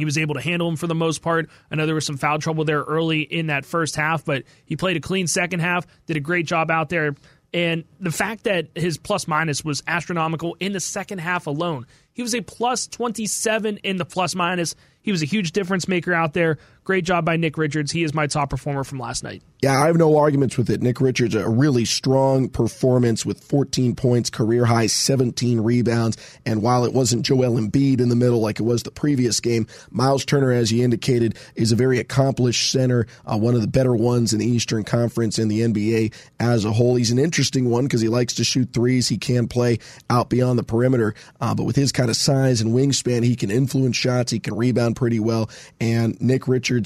He 0.00 0.04
was 0.04 0.18
able 0.18 0.34
to 0.34 0.40
handle 0.40 0.68
him 0.68 0.76
for 0.76 0.86
the 0.86 0.94
most 0.94 1.22
part. 1.22 1.48
I 1.70 1.76
know 1.76 1.86
there 1.86 1.94
was 1.94 2.06
some 2.06 2.16
foul 2.16 2.38
trouble 2.38 2.64
there 2.64 2.80
early 2.80 3.20
in 3.20 3.46
that 3.46 3.64
first 3.64 3.94
half, 3.94 4.24
but 4.24 4.44
he 4.64 4.76
played 4.76 4.96
a 4.96 5.00
clean 5.00 5.26
second 5.26 5.60
half, 5.60 5.86
did 6.06 6.16
a 6.16 6.20
great 6.20 6.46
job 6.46 6.70
out 6.70 6.88
there. 6.88 7.14
And 7.52 7.84
the 7.98 8.12
fact 8.12 8.44
that 8.44 8.68
his 8.74 8.96
plus 8.96 9.26
minus 9.26 9.64
was 9.64 9.82
astronomical 9.86 10.56
in 10.60 10.72
the 10.72 10.80
second 10.80 11.18
half 11.18 11.46
alone, 11.46 11.86
he 12.12 12.22
was 12.22 12.34
a 12.34 12.42
plus 12.42 12.86
27 12.86 13.78
in 13.78 13.96
the 13.96 14.04
plus 14.04 14.34
minus. 14.34 14.74
He 15.02 15.10
was 15.10 15.22
a 15.22 15.26
huge 15.26 15.52
difference 15.52 15.88
maker 15.88 16.12
out 16.12 16.32
there. 16.32 16.58
Great 16.90 17.04
job 17.04 17.24
by 17.24 17.36
Nick 17.36 17.56
Richards. 17.56 17.92
He 17.92 18.02
is 18.02 18.14
my 18.14 18.26
top 18.26 18.50
performer 18.50 18.82
from 18.82 18.98
last 18.98 19.22
night. 19.22 19.44
Yeah, 19.62 19.80
I 19.80 19.86
have 19.86 19.96
no 19.96 20.16
arguments 20.16 20.58
with 20.58 20.70
it. 20.70 20.82
Nick 20.82 21.00
Richards, 21.00 21.36
a 21.36 21.48
really 21.48 21.84
strong 21.84 22.48
performance 22.48 23.24
with 23.24 23.44
14 23.44 23.94
points, 23.94 24.28
career 24.28 24.64
high 24.64 24.88
17 24.88 25.60
rebounds. 25.60 26.16
And 26.44 26.62
while 26.62 26.84
it 26.84 26.92
wasn't 26.92 27.24
Joel 27.24 27.60
Embiid 27.60 28.00
in 28.00 28.08
the 28.08 28.16
middle 28.16 28.40
like 28.40 28.58
it 28.58 28.64
was 28.64 28.82
the 28.82 28.90
previous 28.90 29.38
game, 29.38 29.68
Myles 29.92 30.24
Turner, 30.24 30.50
as 30.50 30.72
you 30.72 30.82
indicated, 30.82 31.36
is 31.54 31.70
a 31.70 31.76
very 31.76 32.00
accomplished 32.00 32.72
center, 32.72 33.06
uh, 33.24 33.38
one 33.38 33.54
of 33.54 33.60
the 33.60 33.68
better 33.68 33.94
ones 33.94 34.32
in 34.32 34.40
the 34.40 34.46
Eastern 34.46 34.82
Conference 34.82 35.38
and 35.38 35.48
the 35.48 35.60
NBA 35.60 36.12
as 36.40 36.64
a 36.64 36.72
whole. 36.72 36.96
He's 36.96 37.12
an 37.12 37.20
interesting 37.20 37.70
one 37.70 37.84
because 37.84 38.00
he 38.00 38.08
likes 38.08 38.34
to 38.34 38.44
shoot 38.44 38.72
threes. 38.72 39.08
He 39.08 39.18
can 39.18 39.46
play 39.46 39.78
out 40.08 40.28
beyond 40.28 40.58
the 40.58 40.64
perimeter, 40.64 41.14
uh, 41.40 41.54
but 41.54 41.64
with 41.64 41.76
his 41.76 41.92
kind 41.92 42.10
of 42.10 42.16
size 42.16 42.60
and 42.60 42.72
wingspan, 42.72 43.22
he 43.22 43.36
can 43.36 43.52
influence 43.52 43.96
shots. 43.96 44.32
He 44.32 44.40
can 44.40 44.56
rebound 44.56 44.96
pretty 44.96 45.20
well. 45.20 45.50
And 45.80 46.20
Nick 46.20 46.48
Richards 46.48 46.79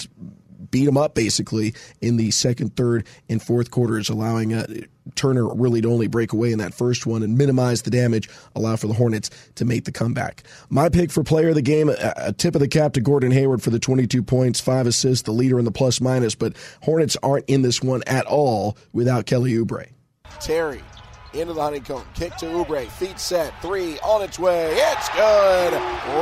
beat 0.71 0.87
them 0.87 0.97
up 0.97 1.15
basically 1.15 1.75
in 2.01 2.17
the 2.17 2.31
second, 2.31 2.77
third, 2.77 3.07
and 3.29 3.43
fourth 3.43 3.71
quarters, 3.71 4.09
allowing 4.09 4.55
uh, 4.55 4.67
Turner 5.15 5.47
really 5.55 5.81
to 5.81 5.89
only 5.89 6.07
break 6.07 6.33
away 6.33 6.53
in 6.53 6.59
that 6.59 6.75
first 6.75 7.07
one 7.07 7.23
and 7.23 7.39
minimize 7.39 7.83
the 7.83 7.91
damage, 7.91 8.29
allow 8.57 8.75
for 8.75 8.87
the 8.87 8.95
Hornets 8.95 9.31
to 9.55 9.65
make 9.65 9.85
the 9.85 9.93
comeback. 9.93 10.43
My 10.71 10.89
pick 10.89 11.13
for 11.13 11.23
player 11.23 11.51
of 11.51 11.55
the 11.55 11.63
game, 11.63 11.91
a 11.91 12.33
tip 12.33 12.55
of 12.55 12.61
the 12.61 12.69
cap 12.69 12.95
to 12.95 13.01
Gordon 13.01 13.31
Hayward 13.31 13.63
for 13.63 13.71
the 13.71 13.79
22 13.79 14.23
points, 14.23 14.61
five 14.61 14.87
assists, 14.87 15.23
the 15.23 15.33
leader 15.33 15.59
in 15.59 15.65
the 15.65 15.71
plus 15.71 16.01
minus, 16.01 16.35
but 16.35 16.57
Hornets 16.83 17.17
aren't 17.23 17.49
in 17.49 17.63
this 17.63 17.83
one 17.83 18.03
at 18.07 18.27
all 18.27 18.77
without 18.93 19.27
Kelly 19.27 19.53
Oubre. 19.53 19.89
Terry 20.41 20.83
into 21.35 21.53
the 21.53 21.63
honeycomb. 21.63 22.05
Kick 22.15 22.37
to 22.37 22.47
Oubre. 22.47 22.89
Feet 22.89 23.19
set. 23.19 23.53
Three 23.61 23.99
on 24.01 24.23
its 24.23 24.39
way. 24.39 24.71
It's 24.73 25.09
good. 25.11 25.73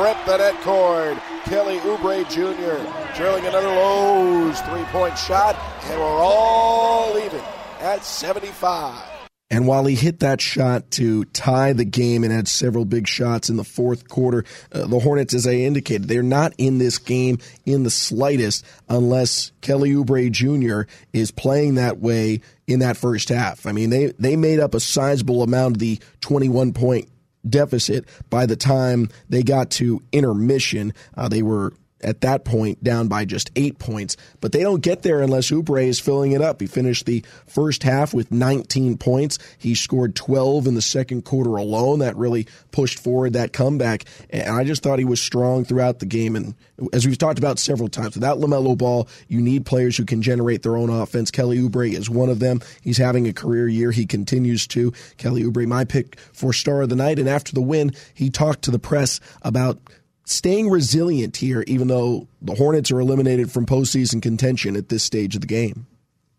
Rip 0.02 0.16
the 0.26 0.38
net 0.38 0.60
cord. 0.62 1.20
Kelly 1.44 1.78
Oubre 1.80 2.28
Jr. 2.28 3.16
drilling 3.16 3.46
another 3.46 3.68
Lowe's 3.68 4.60
three 4.62 4.84
point 4.84 5.16
shot. 5.18 5.56
And 5.84 6.00
we're 6.00 6.06
all 6.06 7.18
even 7.18 7.40
at 7.80 8.04
75. 8.04 9.11
And 9.52 9.66
while 9.66 9.84
he 9.84 9.94
hit 9.94 10.20
that 10.20 10.40
shot 10.40 10.90
to 10.92 11.26
tie 11.26 11.74
the 11.74 11.84
game 11.84 12.24
and 12.24 12.32
had 12.32 12.48
several 12.48 12.86
big 12.86 13.06
shots 13.06 13.50
in 13.50 13.56
the 13.56 13.64
fourth 13.64 14.08
quarter, 14.08 14.46
uh, 14.72 14.86
the 14.86 14.98
Hornets, 14.98 15.34
as 15.34 15.46
I 15.46 15.52
indicated, 15.52 16.08
they're 16.08 16.22
not 16.22 16.54
in 16.56 16.78
this 16.78 16.96
game 16.96 17.36
in 17.66 17.82
the 17.82 17.90
slightest 17.90 18.64
unless 18.88 19.52
Kelly 19.60 19.90
Oubre 19.90 20.32
Jr. 20.32 20.90
is 21.12 21.30
playing 21.30 21.74
that 21.74 21.98
way 21.98 22.40
in 22.66 22.78
that 22.78 22.96
first 22.96 23.28
half. 23.28 23.66
I 23.66 23.72
mean, 23.72 23.90
they, 23.90 24.06
they 24.18 24.36
made 24.36 24.58
up 24.58 24.74
a 24.74 24.80
sizable 24.80 25.42
amount 25.42 25.76
of 25.76 25.80
the 25.80 26.00
21 26.22 26.72
point 26.72 27.10
deficit 27.46 28.06
by 28.30 28.46
the 28.46 28.56
time 28.56 29.10
they 29.28 29.42
got 29.42 29.70
to 29.72 30.02
intermission. 30.12 30.94
Uh, 31.14 31.28
they 31.28 31.42
were 31.42 31.74
at 32.02 32.20
that 32.22 32.44
point 32.44 32.82
down 32.82 33.08
by 33.08 33.24
just 33.24 33.50
eight 33.56 33.78
points. 33.78 34.16
But 34.40 34.52
they 34.52 34.60
don't 34.60 34.82
get 34.82 35.02
there 35.02 35.20
unless 35.20 35.50
Oubre 35.50 35.84
is 35.84 36.00
filling 36.00 36.32
it 36.32 36.42
up. 36.42 36.60
He 36.60 36.66
finished 36.66 37.06
the 37.06 37.24
first 37.46 37.82
half 37.82 38.14
with 38.14 38.30
19 38.30 38.98
points. 38.98 39.38
He 39.58 39.74
scored 39.74 40.14
12 40.14 40.66
in 40.66 40.74
the 40.74 40.82
second 40.82 41.24
quarter 41.24 41.56
alone. 41.56 42.00
That 42.00 42.16
really 42.16 42.46
pushed 42.70 42.98
forward 42.98 43.34
that 43.34 43.52
comeback. 43.52 44.04
And 44.30 44.48
I 44.48 44.64
just 44.64 44.82
thought 44.82 44.98
he 44.98 45.04
was 45.04 45.20
strong 45.20 45.64
throughout 45.64 45.98
the 45.98 46.06
game. 46.06 46.36
And 46.36 46.54
as 46.92 47.06
we've 47.06 47.18
talked 47.18 47.38
about 47.38 47.58
several 47.58 47.88
times, 47.88 48.14
without 48.14 48.38
LaMelo 48.38 48.76
Ball, 48.76 49.08
you 49.28 49.40
need 49.40 49.66
players 49.66 49.96
who 49.96 50.04
can 50.04 50.22
generate 50.22 50.62
their 50.62 50.76
own 50.76 50.90
offense. 50.90 51.30
Kelly 51.30 51.58
Oubre 51.58 51.92
is 51.92 52.10
one 52.10 52.28
of 52.28 52.38
them. 52.38 52.60
He's 52.82 52.98
having 52.98 53.26
a 53.28 53.32
career 53.32 53.68
year. 53.68 53.90
He 53.90 54.06
continues 54.06 54.66
to. 54.68 54.92
Kelly 55.16 55.42
Oubre, 55.42 55.66
my 55.66 55.84
pick 55.84 56.18
for 56.32 56.52
star 56.52 56.82
of 56.82 56.88
the 56.88 56.96
night. 56.96 57.18
And 57.18 57.28
after 57.28 57.52
the 57.52 57.62
win, 57.62 57.92
he 58.14 58.30
talked 58.30 58.62
to 58.62 58.70
the 58.70 58.78
press 58.78 59.20
about 59.42 59.78
staying 60.24 60.70
resilient 60.70 61.36
here, 61.36 61.64
even 61.66 61.88
though 61.88 62.28
the 62.40 62.54
Hornets 62.54 62.90
are 62.90 63.00
eliminated 63.00 63.50
from 63.50 63.66
postseason 63.66 64.22
contention 64.22 64.76
at 64.76 64.88
this 64.88 65.02
stage 65.02 65.34
of 65.34 65.40
the 65.40 65.46
game? 65.46 65.86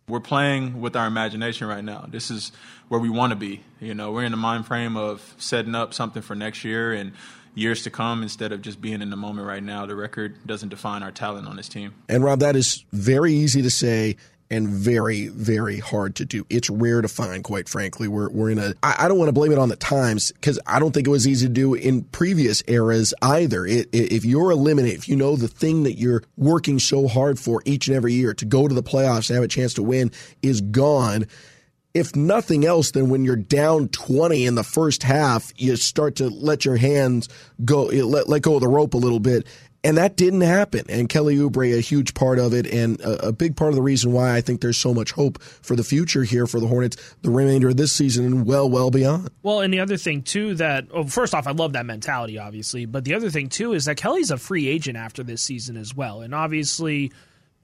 We're 0.08 0.20
playing 0.20 0.82
with 0.82 0.96
our 0.96 1.08
imagination 1.08 1.68
right 1.68 1.84
now. 1.84 2.06
This 2.10 2.30
is 2.30 2.52
where 2.90 3.00
we 3.00 3.10
want 3.10 3.32
to 3.32 3.38
be. 3.38 3.64
You 3.80 3.94
know, 3.94 4.12
we're 4.12 4.26
in 4.26 4.32
the 4.32 4.38
mind 4.38 4.68
frame 4.68 4.98
of 4.98 5.34
setting 5.38 5.76
up 5.76 5.94
something 5.94 6.22
for 6.22 6.36
next 6.36 6.66
year 6.66 6.92
and 6.92 7.14
years 7.56 7.84
to 7.84 7.90
come 7.90 8.24
instead 8.24 8.52
of 8.52 8.62
just 8.62 8.82
being 8.82 9.02
in 9.02 9.10
the 9.10 9.16
moment 9.16 9.48
right 9.48 9.64
now. 9.64 9.86
The 9.86 9.96
record 9.96 10.46
doesn't 10.46 10.70
define 10.70 11.04
our 11.04 11.12
talent 11.12 11.48
on 11.48 11.56
this 11.56 11.70
team. 11.70 11.94
And 12.10 12.24
Rob, 12.24 12.40
that 12.40 12.56
is 12.56 12.84
very 12.92 13.34
easy 13.34 13.62
to 13.62 13.70
say 13.70 14.18
and 14.50 14.68
very, 14.68 15.28
very 15.28 15.80
hard 15.80 16.16
to 16.16 16.26
do. 16.26 16.46
It's 16.50 16.70
rare 16.70 17.02
to 17.02 17.08
find, 17.08 17.44
quite 17.44 17.68
frankly. 17.68 18.08
We're, 18.08 18.30
we're 18.30 18.52
in 18.52 18.60
a, 18.60 18.74
I, 18.84 18.96
I 19.00 19.08
don't 19.08 19.18
want 19.18 19.30
to 19.30 19.34
blame 19.34 19.52
it 19.52 19.58
on 19.58 19.70
the 19.70 19.76
times 19.76 20.32
because 20.32 20.60
I 20.66 20.80
don't 20.80 20.92
think 20.92 21.08
it 21.08 21.12
was 21.12 21.28
easy 21.28 21.48
to 21.48 21.54
do 21.54 21.74
in 21.74 22.04
previous 22.04 22.64
eras 22.68 23.14
either. 23.22 23.66
It, 23.66 23.90
it, 23.92 24.12
if 24.12 24.26
you're 24.26 24.52
eliminated, 24.52 24.98
if 24.98 25.10
you 25.10 25.16
know 25.16 25.36
the 25.36 25.48
thing 25.48 25.84
that 25.84 25.94
you're 25.94 26.24
working 26.38 26.80
so 26.80 27.08
hard 27.08 27.40
for 27.40 27.62
each 27.66 27.88
and 27.88 27.96
every 27.96 28.14
year 28.14 28.34
to 28.36 28.46
go 28.46 28.68
to 28.68 28.76
the 28.76 28.84
playoffs 28.84 29.30
and 29.30 29.36
have 29.36 29.44
a 29.44 29.48
chance 29.48 29.74
to 29.76 29.84
win 29.84 30.12
is 30.42 30.62
gone, 30.62 31.26
if 31.94 32.16
nothing 32.16 32.66
else, 32.66 32.92
then 32.92 33.10
when 33.10 33.24
you're 33.24 33.36
down 33.36 33.88
20 33.90 34.46
in 34.46 34.56
the 34.56 34.64
first 34.64 35.04
half, 35.04 35.54
you 35.58 35.76
start 35.76 36.16
to 36.16 36.28
let 36.28 36.66
your 36.66 36.78
hands 36.78 37.30
go, 37.64 37.84
let, 37.84 38.28
let 38.28 38.42
go 38.42 38.56
of 38.56 38.62
the 38.62 38.68
rope 38.68 38.94
a 38.94 38.98
little 38.98 39.20
bit. 39.20 39.46
And 39.86 39.98
that 39.98 40.16
didn't 40.16 40.42
happen. 40.42 40.86
And 40.88 41.10
Kelly 41.10 41.36
Oubre, 41.36 41.78
a 41.78 41.82
huge 41.82 42.14
part 42.14 42.40
of 42.40 42.54
it, 42.54 42.66
and 42.66 43.02
a, 43.02 43.28
a, 43.28 43.32
big 43.34 43.58
part 43.58 43.70
of 43.70 43.76
the 43.76 43.82
reason 43.82 44.14
why 44.14 44.34
I 44.34 44.40
think 44.40 44.62
there's 44.62 44.78
so 44.78 44.94
much 44.94 45.12
hope 45.12 45.42
for 45.42 45.76
the 45.76 45.84
future 45.84 46.24
here 46.24 46.48
for 46.48 46.62
the 46.62 46.68
Hornets, 46.68 46.96
the 47.22 47.30
remainder 47.30 47.68
of 47.68 47.76
this 47.76 47.92
season 47.92 48.26
and 48.26 48.46
well, 48.46 48.70
well 48.70 48.92
beyond. 48.92 49.30
Well, 49.42 49.60
and 49.60 49.74
the 49.74 49.82
other 49.82 49.98
thing, 49.98 50.22
too, 50.22 50.56
that, 50.56 50.88
oh, 50.94 51.04
first 51.04 51.36
off, 51.36 51.48
I 51.48 51.52
love 51.52 51.74
that 51.74 51.86
mentality, 51.86 52.40
obviously. 52.40 52.86
But 52.86 53.04
the 53.04 53.14
other 53.14 53.30
thing, 53.30 53.50
too, 53.50 53.74
is 53.74 53.84
that 53.86 53.98
Kelly's 53.98 54.32
a 54.32 54.38
free 54.38 54.70
agent 54.70 54.98
after 54.98 55.22
this 55.22 55.42
season 55.42 55.76
as 55.76 55.94
well. 55.94 56.22
And 56.22 56.34
obviously, 56.34 57.12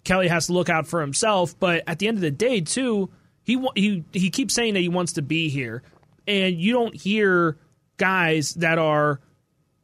Kelly 0.03 0.27
has 0.27 0.47
to 0.47 0.53
look 0.53 0.67
out 0.67 0.87
for 0.87 0.99
himself. 0.99 1.57
But 1.57 1.83
at 1.87 1.99
the 1.99 2.09
end 2.09 2.17
of 2.17 2.21
the 2.21 2.31
day, 2.31 2.59
too, 2.59 3.09
he, 3.43 3.65
he, 3.75 4.03
he 4.11 4.29
keeps 4.29 4.53
saying 4.53 4.73
that 4.73 4.81
he 4.81 4.89
wants 4.89 5.13
to 5.13 5.21
be 5.21 5.47
here. 5.47 5.83
And 6.27 6.59
you 6.59 6.73
don't 6.73 6.95
hear 6.95 7.57
guys 7.95 8.55
that 8.55 8.77
are 8.77 9.21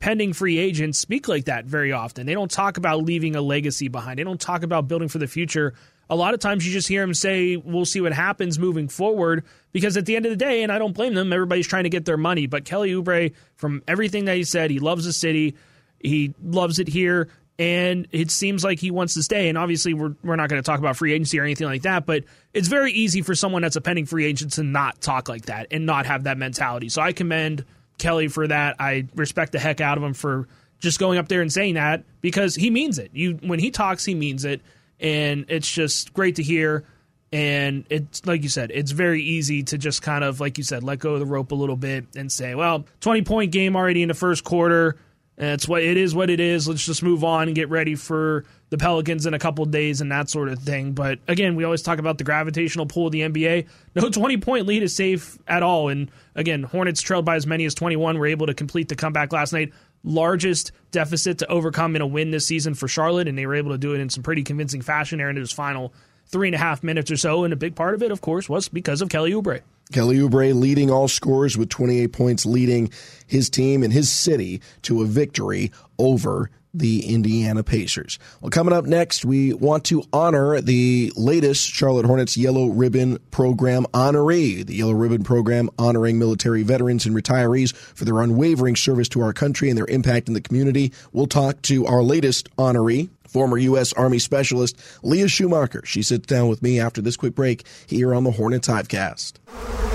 pending 0.05 0.33
free 0.33 0.59
agents 0.59 0.99
speak 0.99 1.27
like 1.27 1.45
that 1.45 1.65
very 1.65 1.91
often. 1.91 2.27
They 2.27 2.35
don't 2.35 2.51
talk 2.51 2.77
about 2.77 3.03
leaving 3.03 3.35
a 3.35 3.41
legacy 3.41 3.87
behind. 3.87 4.19
They 4.19 4.23
don't 4.23 4.39
talk 4.39 4.61
about 4.61 4.87
building 4.87 5.07
for 5.07 5.17
the 5.17 5.25
future. 5.25 5.73
A 6.11 6.15
lot 6.15 6.35
of 6.35 6.39
times 6.39 6.63
you 6.63 6.71
just 6.71 6.87
hear 6.87 7.01
them 7.01 7.15
say, 7.15 7.55
"We'll 7.55 7.85
see 7.85 8.01
what 8.01 8.13
happens 8.13 8.59
moving 8.59 8.87
forward." 8.87 9.43
Because 9.71 9.97
at 9.97 10.05
the 10.05 10.15
end 10.15 10.27
of 10.27 10.29
the 10.29 10.35
day, 10.35 10.61
and 10.61 10.71
I 10.71 10.77
don't 10.77 10.93
blame 10.93 11.15
them, 11.15 11.33
everybody's 11.33 11.65
trying 11.65 11.85
to 11.85 11.89
get 11.89 12.05
their 12.05 12.17
money. 12.17 12.45
But 12.45 12.65
Kelly 12.65 12.91
Oubre, 12.91 13.33
from 13.55 13.81
everything 13.87 14.25
that 14.25 14.35
he 14.35 14.43
said, 14.43 14.69
he 14.69 14.77
loves 14.77 15.05
the 15.05 15.11
city, 15.11 15.55
he 15.99 16.35
loves 16.39 16.77
it 16.77 16.87
here, 16.87 17.29
and 17.57 18.07
it 18.11 18.29
seems 18.29 18.63
like 18.63 18.79
he 18.79 18.91
wants 18.91 19.15
to 19.15 19.23
stay. 19.23 19.49
And 19.49 19.57
obviously, 19.57 19.95
we're 19.95 20.13
we're 20.23 20.35
not 20.35 20.49
going 20.49 20.61
to 20.61 20.65
talk 20.65 20.77
about 20.77 20.97
free 20.97 21.13
agency 21.13 21.39
or 21.39 21.43
anything 21.45 21.65
like 21.65 21.81
that. 21.81 22.05
But 22.05 22.25
it's 22.53 22.67
very 22.67 22.91
easy 22.91 23.23
for 23.23 23.33
someone 23.33 23.63
that's 23.63 23.75
a 23.75 23.81
pending 23.81 24.05
free 24.05 24.25
agent 24.25 24.51
to 24.53 24.63
not 24.63 25.01
talk 25.01 25.29
like 25.29 25.47
that 25.47 25.65
and 25.71 25.87
not 25.87 26.05
have 26.05 26.25
that 26.25 26.37
mentality. 26.37 26.89
So 26.89 27.01
I 27.01 27.11
commend 27.11 27.65
Kelly 27.97 28.27
for 28.27 28.47
that. 28.47 28.75
I 28.79 29.07
respect 29.15 29.51
the 29.51 29.59
heck 29.59 29.81
out 29.81 29.97
of 29.97 30.03
him 30.03 30.13
for 30.13 30.47
just 30.79 30.99
going 30.99 31.17
up 31.17 31.27
there 31.27 31.41
and 31.41 31.51
saying 31.51 31.75
that 31.75 32.03
because 32.21 32.55
he 32.55 32.69
means 32.69 32.99
it. 32.99 33.11
You 33.13 33.39
when 33.41 33.59
he 33.59 33.71
talks, 33.71 34.05
he 34.05 34.15
means 34.15 34.45
it, 34.45 34.61
and 34.99 35.45
it's 35.49 35.71
just 35.71 36.13
great 36.13 36.35
to 36.35 36.43
hear. 36.43 36.85
And 37.31 37.85
it's 37.89 38.25
like 38.25 38.43
you 38.43 38.49
said, 38.49 38.71
it's 38.73 38.91
very 38.91 39.21
easy 39.21 39.63
to 39.63 39.77
just 39.77 40.01
kind 40.01 40.23
of 40.23 40.39
like 40.39 40.57
you 40.57 40.63
said, 40.63 40.83
let 40.83 40.99
go 40.99 41.13
of 41.15 41.19
the 41.19 41.25
rope 41.25 41.51
a 41.51 41.55
little 41.55 41.75
bit 41.75 42.05
and 42.15 42.31
say, 42.31 42.55
well, 42.55 42.85
twenty 43.01 43.23
point 43.23 43.51
game 43.51 43.75
already 43.75 44.01
in 44.01 44.07
the 44.07 44.13
first 44.13 44.43
quarter. 44.43 44.97
It's 45.37 45.67
what 45.67 45.83
it 45.83 45.97
is. 45.97 46.15
What 46.15 46.29
it 46.29 46.39
is. 46.39 46.67
Let's 46.67 46.85
just 46.85 47.03
move 47.03 47.23
on 47.23 47.47
and 47.47 47.55
get 47.55 47.69
ready 47.69 47.95
for 47.95 48.45
the 48.69 48.77
Pelicans 48.77 49.25
in 49.25 49.33
a 49.33 49.39
couple 49.39 49.65
days 49.65 49.99
and 49.99 50.11
that 50.11 50.29
sort 50.29 50.47
of 50.47 50.59
thing. 50.59 50.93
But 50.93 51.19
again, 51.27 51.55
we 51.55 51.65
always 51.65 51.81
talk 51.81 51.99
about 51.99 52.17
the 52.17 52.23
gravitational 52.23 52.85
pull 52.85 53.07
of 53.07 53.11
the 53.11 53.21
NBA. 53.21 53.67
No 53.95 54.09
20 54.11 54.37
point 54.37 54.65
lead 54.65 54.81
is 54.81 54.95
safe 54.95 55.37
at 55.47 55.61
all. 55.61 55.89
And 55.89 56.09
again, 56.35 56.63
Hornets 56.63 57.01
trailed 57.01 57.25
by 57.25 57.35
as 57.35 57.45
many 57.45 57.65
as 57.65 57.75
21 57.75 58.17
were 58.17 58.27
able 58.27 58.47
to 58.47 58.53
complete 58.53 58.87
the 58.87 58.95
comeback 58.95 59.33
last 59.33 59.51
night. 59.51 59.73
Largest 60.03 60.71
deficit 60.91 61.39
to 61.39 61.47
overcome 61.47 61.95
in 61.95 62.01
a 62.01 62.07
win 62.07 62.31
this 62.31 62.45
season 62.45 62.75
for 62.75 62.87
Charlotte, 62.87 63.27
and 63.27 63.37
they 63.37 63.47
were 63.47 63.55
able 63.55 63.71
to 63.71 63.77
do 63.77 63.93
it 63.93 63.99
in 63.99 64.09
some 64.09 64.23
pretty 64.23 64.43
convincing 64.43 64.81
fashion 64.81 65.17
there 65.17 65.29
in 65.31 65.35
his 65.35 65.51
final 65.51 65.93
three 66.27 66.47
and 66.47 66.55
a 66.55 66.59
half 66.59 66.83
minutes 66.83 67.09
or 67.11 67.17
so. 67.17 67.43
And 67.43 67.51
a 67.51 67.57
big 67.57 67.75
part 67.75 67.95
of 67.95 68.03
it, 68.03 68.11
of 68.11 68.21
course, 68.21 68.47
was 68.47 68.69
because 68.69 69.01
of 69.01 69.09
Kelly 69.09 69.31
Oubre. 69.31 69.61
Kelly 69.91 70.17
Oubre 70.17 70.53
leading 70.53 70.89
all 70.89 71.07
scorers 71.07 71.57
with 71.57 71.69
28 71.69 72.07
points, 72.11 72.45
leading 72.45 72.91
his 73.27 73.49
team 73.49 73.83
and 73.83 73.93
his 73.93 74.11
city 74.11 74.61
to 74.83 75.01
a 75.01 75.05
victory 75.05 75.71
over 75.99 76.49
the 76.77 77.05
Indiana 77.05 77.63
Pacers. 77.63 78.19
Well, 78.41 78.49
coming 78.49 78.73
up 78.73 78.85
next, 78.85 79.25
we 79.25 79.53
want 79.53 79.85
to 79.85 80.03
honor 80.11 80.61
the 80.61 81.11
latest 81.15 81.67
Charlotte 81.69 82.05
Hornets 82.05 82.35
Yellow 82.37 82.67
Ribbon 82.67 83.17
Program 83.31 83.85
honoree. 83.93 84.65
The 84.65 84.75
Yellow 84.75 84.93
Ribbon 84.93 85.23
Program 85.23 85.69
honoring 85.79 86.19
military 86.19 86.63
veterans 86.63 87.05
and 87.05 87.15
retirees 87.15 87.73
for 87.73 88.05
their 88.05 88.21
unwavering 88.21 88.75
service 88.75 89.09
to 89.09 89.21
our 89.21 89.33
country 89.33 89.69
and 89.69 89.77
their 89.77 89.87
impact 89.87 90.27
in 90.27 90.33
the 90.33 90.41
community. 90.41 90.91
We'll 91.13 91.27
talk 91.27 91.61
to 91.63 91.85
our 91.85 92.03
latest 92.03 92.55
honoree, 92.57 93.09
former 93.27 93.57
U.S. 93.57 93.93
Army 93.93 94.19
Specialist 94.19 94.79
Leah 95.03 95.27
Schumacher. 95.27 95.81
She 95.85 96.01
sits 96.01 96.27
down 96.27 96.49
with 96.49 96.61
me 96.61 96.79
after 96.79 97.01
this 97.01 97.15
quick 97.15 97.35
break 97.35 97.65
here 97.87 98.13
on 98.13 98.23
the 98.23 98.31
Hornets 98.31 98.67
Hivecast. 98.67 99.94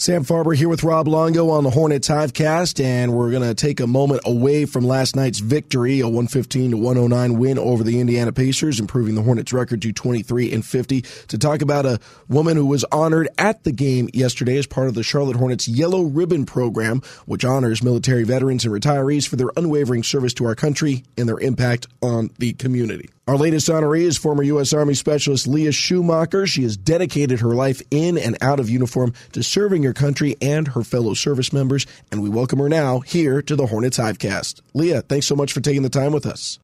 Sam 0.00 0.24
Farber 0.24 0.54
here 0.54 0.68
with 0.68 0.84
Rob 0.84 1.08
Longo 1.08 1.50
on 1.50 1.64
the 1.64 1.70
Hornets 1.70 2.06
Hivecast, 2.06 2.80
and 2.84 3.12
we're 3.12 3.32
going 3.32 3.42
to 3.42 3.52
take 3.52 3.80
a 3.80 3.86
moment 3.88 4.22
away 4.24 4.64
from 4.64 4.86
last 4.86 5.16
night's 5.16 5.40
victory, 5.40 5.98
a 5.98 6.06
115 6.06 6.70
to 6.70 6.76
109 6.76 7.36
win 7.36 7.58
over 7.58 7.82
the 7.82 7.98
Indiana 7.98 8.30
Pacers, 8.30 8.78
improving 8.78 9.16
the 9.16 9.22
Hornets 9.22 9.52
record 9.52 9.82
to 9.82 9.92
23 9.92 10.52
and 10.52 10.64
50, 10.64 11.00
to 11.00 11.36
talk 11.36 11.62
about 11.62 11.84
a 11.84 11.98
woman 12.28 12.56
who 12.56 12.66
was 12.66 12.84
honored 12.92 13.26
at 13.38 13.64
the 13.64 13.72
game 13.72 14.08
yesterday 14.14 14.56
as 14.56 14.68
part 14.68 14.86
of 14.86 14.94
the 14.94 15.02
Charlotte 15.02 15.34
Hornets 15.34 15.66
Yellow 15.66 16.02
Ribbon 16.02 16.46
Program, 16.46 17.02
which 17.26 17.44
honors 17.44 17.82
military 17.82 18.22
veterans 18.22 18.64
and 18.64 18.72
retirees 18.72 19.26
for 19.26 19.34
their 19.34 19.50
unwavering 19.56 20.04
service 20.04 20.34
to 20.34 20.44
our 20.46 20.54
country 20.54 21.02
and 21.16 21.28
their 21.28 21.40
impact 21.40 21.88
on 22.02 22.30
the 22.38 22.52
community. 22.52 23.10
Our 23.28 23.36
latest 23.36 23.68
honoree 23.68 24.04
is 24.04 24.16
former 24.16 24.42
U.S. 24.42 24.72
Army 24.72 24.94
Specialist 24.94 25.46
Leah 25.46 25.70
Schumacher. 25.70 26.46
She 26.46 26.62
has 26.62 26.78
dedicated 26.78 27.40
her 27.40 27.54
life 27.54 27.82
in 27.90 28.16
and 28.16 28.38
out 28.40 28.58
of 28.58 28.70
uniform 28.70 29.12
to 29.32 29.42
serving 29.42 29.84
her 29.88 29.94
country 29.94 30.36
and 30.40 30.68
her 30.68 30.84
fellow 30.84 31.14
service 31.14 31.52
members, 31.52 31.86
and 32.12 32.22
we 32.22 32.28
welcome 32.28 32.58
her 32.60 32.68
now 32.68 33.00
here 33.00 33.42
to 33.42 33.56
the 33.56 33.66
Hornets 33.66 33.98
Hivecast. 33.98 34.60
Leah, 34.74 35.02
thanks 35.02 35.26
so 35.26 35.34
much 35.34 35.52
for 35.52 35.60
taking 35.60 35.82
the 35.82 35.88
time 35.88 36.12
with 36.12 36.26
us. 36.26 36.58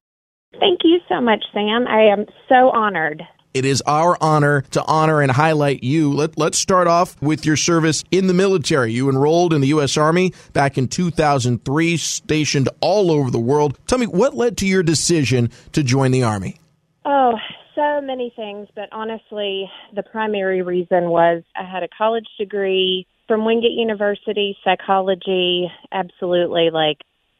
Thank 0.59 0.81
you 0.83 0.99
so 1.09 1.19
much, 1.19 1.43
Sam. 1.53 1.87
I 1.87 2.03
am 2.03 2.25
so 2.47 2.69
honored. 2.69 3.23
It 3.53 3.65
is 3.65 3.81
our 3.85 4.17
honor 4.19 4.61
to 4.71 4.83
honor 4.83 5.21
and 5.21 5.31
highlight 5.31 5.81
you. 5.81 6.11
Let, 6.11 6.37
let's 6.37 6.57
start 6.57 6.87
off 6.87 7.21
with 7.21 7.45
your 7.45 7.55
service 7.55 8.03
in 8.11 8.27
the 8.27 8.33
military. 8.33 8.91
You 8.91 9.09
enrolled 9.09 9.53
in 9.53 9.61
the 9.61 9.67
U.S. 9.67 9.95
Army 9.95 10.33
back 10.51 10.77
in 10.77 10.89
2003, 10.89 11.97
stationed 11.97 12.69
all 12.81 13.11
over 13.11 13.31
the 13.31 13.39
world. 13.39 13.79
Tell 13.87 13.97
me, 13.97 14.07
what 14.07 14.35
led 14.35 14.57
to 14.57 14.67
your 14.67 14.83
decision 14.83 15.49
to 15.71 15.83
join 15.83 16.11
the 16.11 16.23
Army? 16.23 16.59
Oh, 17.05 17.35
so 17.75 18.01
many 18.01 18.33
things, 18.35 18.67
but 18.75 18.89
honestly, 18.91 19.69
the 19.93 20.03
primary 20.03 20.61
reason 20.61 21.09
was 21.09 21.43
I 21.55 21.63
had 21.63 21.83
a 21.83 21.87
college 21.97 22.27
degree 22.37 23.07
from 23.27 23.45
Wingate 23.45 23.71
University, 23.71 24.57
psychology, 24.63 25.71
absolutely 25.91 26.69
like 26.71 26.97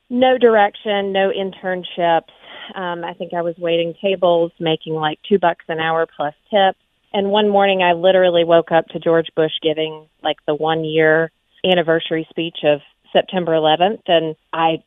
no 0.10 0.38
direction, 0.38 1.12
no 1.12 1.32
internships. 1.32 2.32
Um, 2.74 3.04
I 3.04 3.14
think 3.14 3.34
I 3.34 3.42
was 3.42 3.56
waiting 3.58 3.94
tables, 4.02 4.52
making 4.60 4.94
like 4.94 5.20
two 5.28 5.40
bucks 5.40 5.66
an 5.68 5.80
hour 5.80 6.08
plus 6.16 6.34
tips. 6.50 6.80
And 7.14 7.30
one 7.30 7.50
morning 7.50 7.82
I 7.82 7.94
literally 7.94 8.44
woke 8.44 8.72
up 8.72 8.88
to 8.88 9.00
George 9.00 9.28
Bush 9.36 9.54
giving 9.62 10.08
like 10.24 10.38
the 10.48 10.56
one 10.56 10.84
year 10.84 11.32
anniversary 11.64 12.28
speech 12.30 12.58
of 12.64 12.82
September 13.14 13.54
11th. 13.54 14.02
And 14.08 14.36
I 14.52 14.84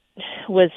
was 0.48 0.70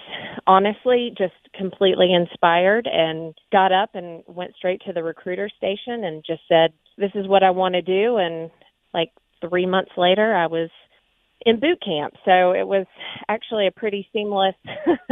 honestly 0.47 1.13
just 1.17 1.33
completely 1.57 2.13
inspired 2.13 2.87
and 2.87 3.33
got 3.51 3.71
up 3.71 3.95
and 3.95 4.23
went 4.27 4.55
straight 4.55 4.81
to 4.85 4.93
the 4.93 5.03
recruiter 5.03 5.49
station 5.57 6.03
and 6.03 6.23
just 6.25 6.41
said, 6.47 6.73
this 6.97 7.11
is 7.15 7.27
what 7.27 7.43
I 7.43 7.49
want 7.49 7.73
to 7.75 7.81
do. 7.81 8.17
And 8.17 8.49
like 8.93 9.11
three 9.47 9.65
months 9.65 9.91
later, 9.97 10.33
I 10.35 10.47
was 10.47 10.69
in 11.45 11.59
boot 11.59 11.81
camp. 11.83 12.13
So 12.25 12.51
it 12.53 12.67
was 12.67 12.85
actually 13.29 13.67
a 13.67 13.71
pretty 13.71 14.07
seamless 14.13 14.55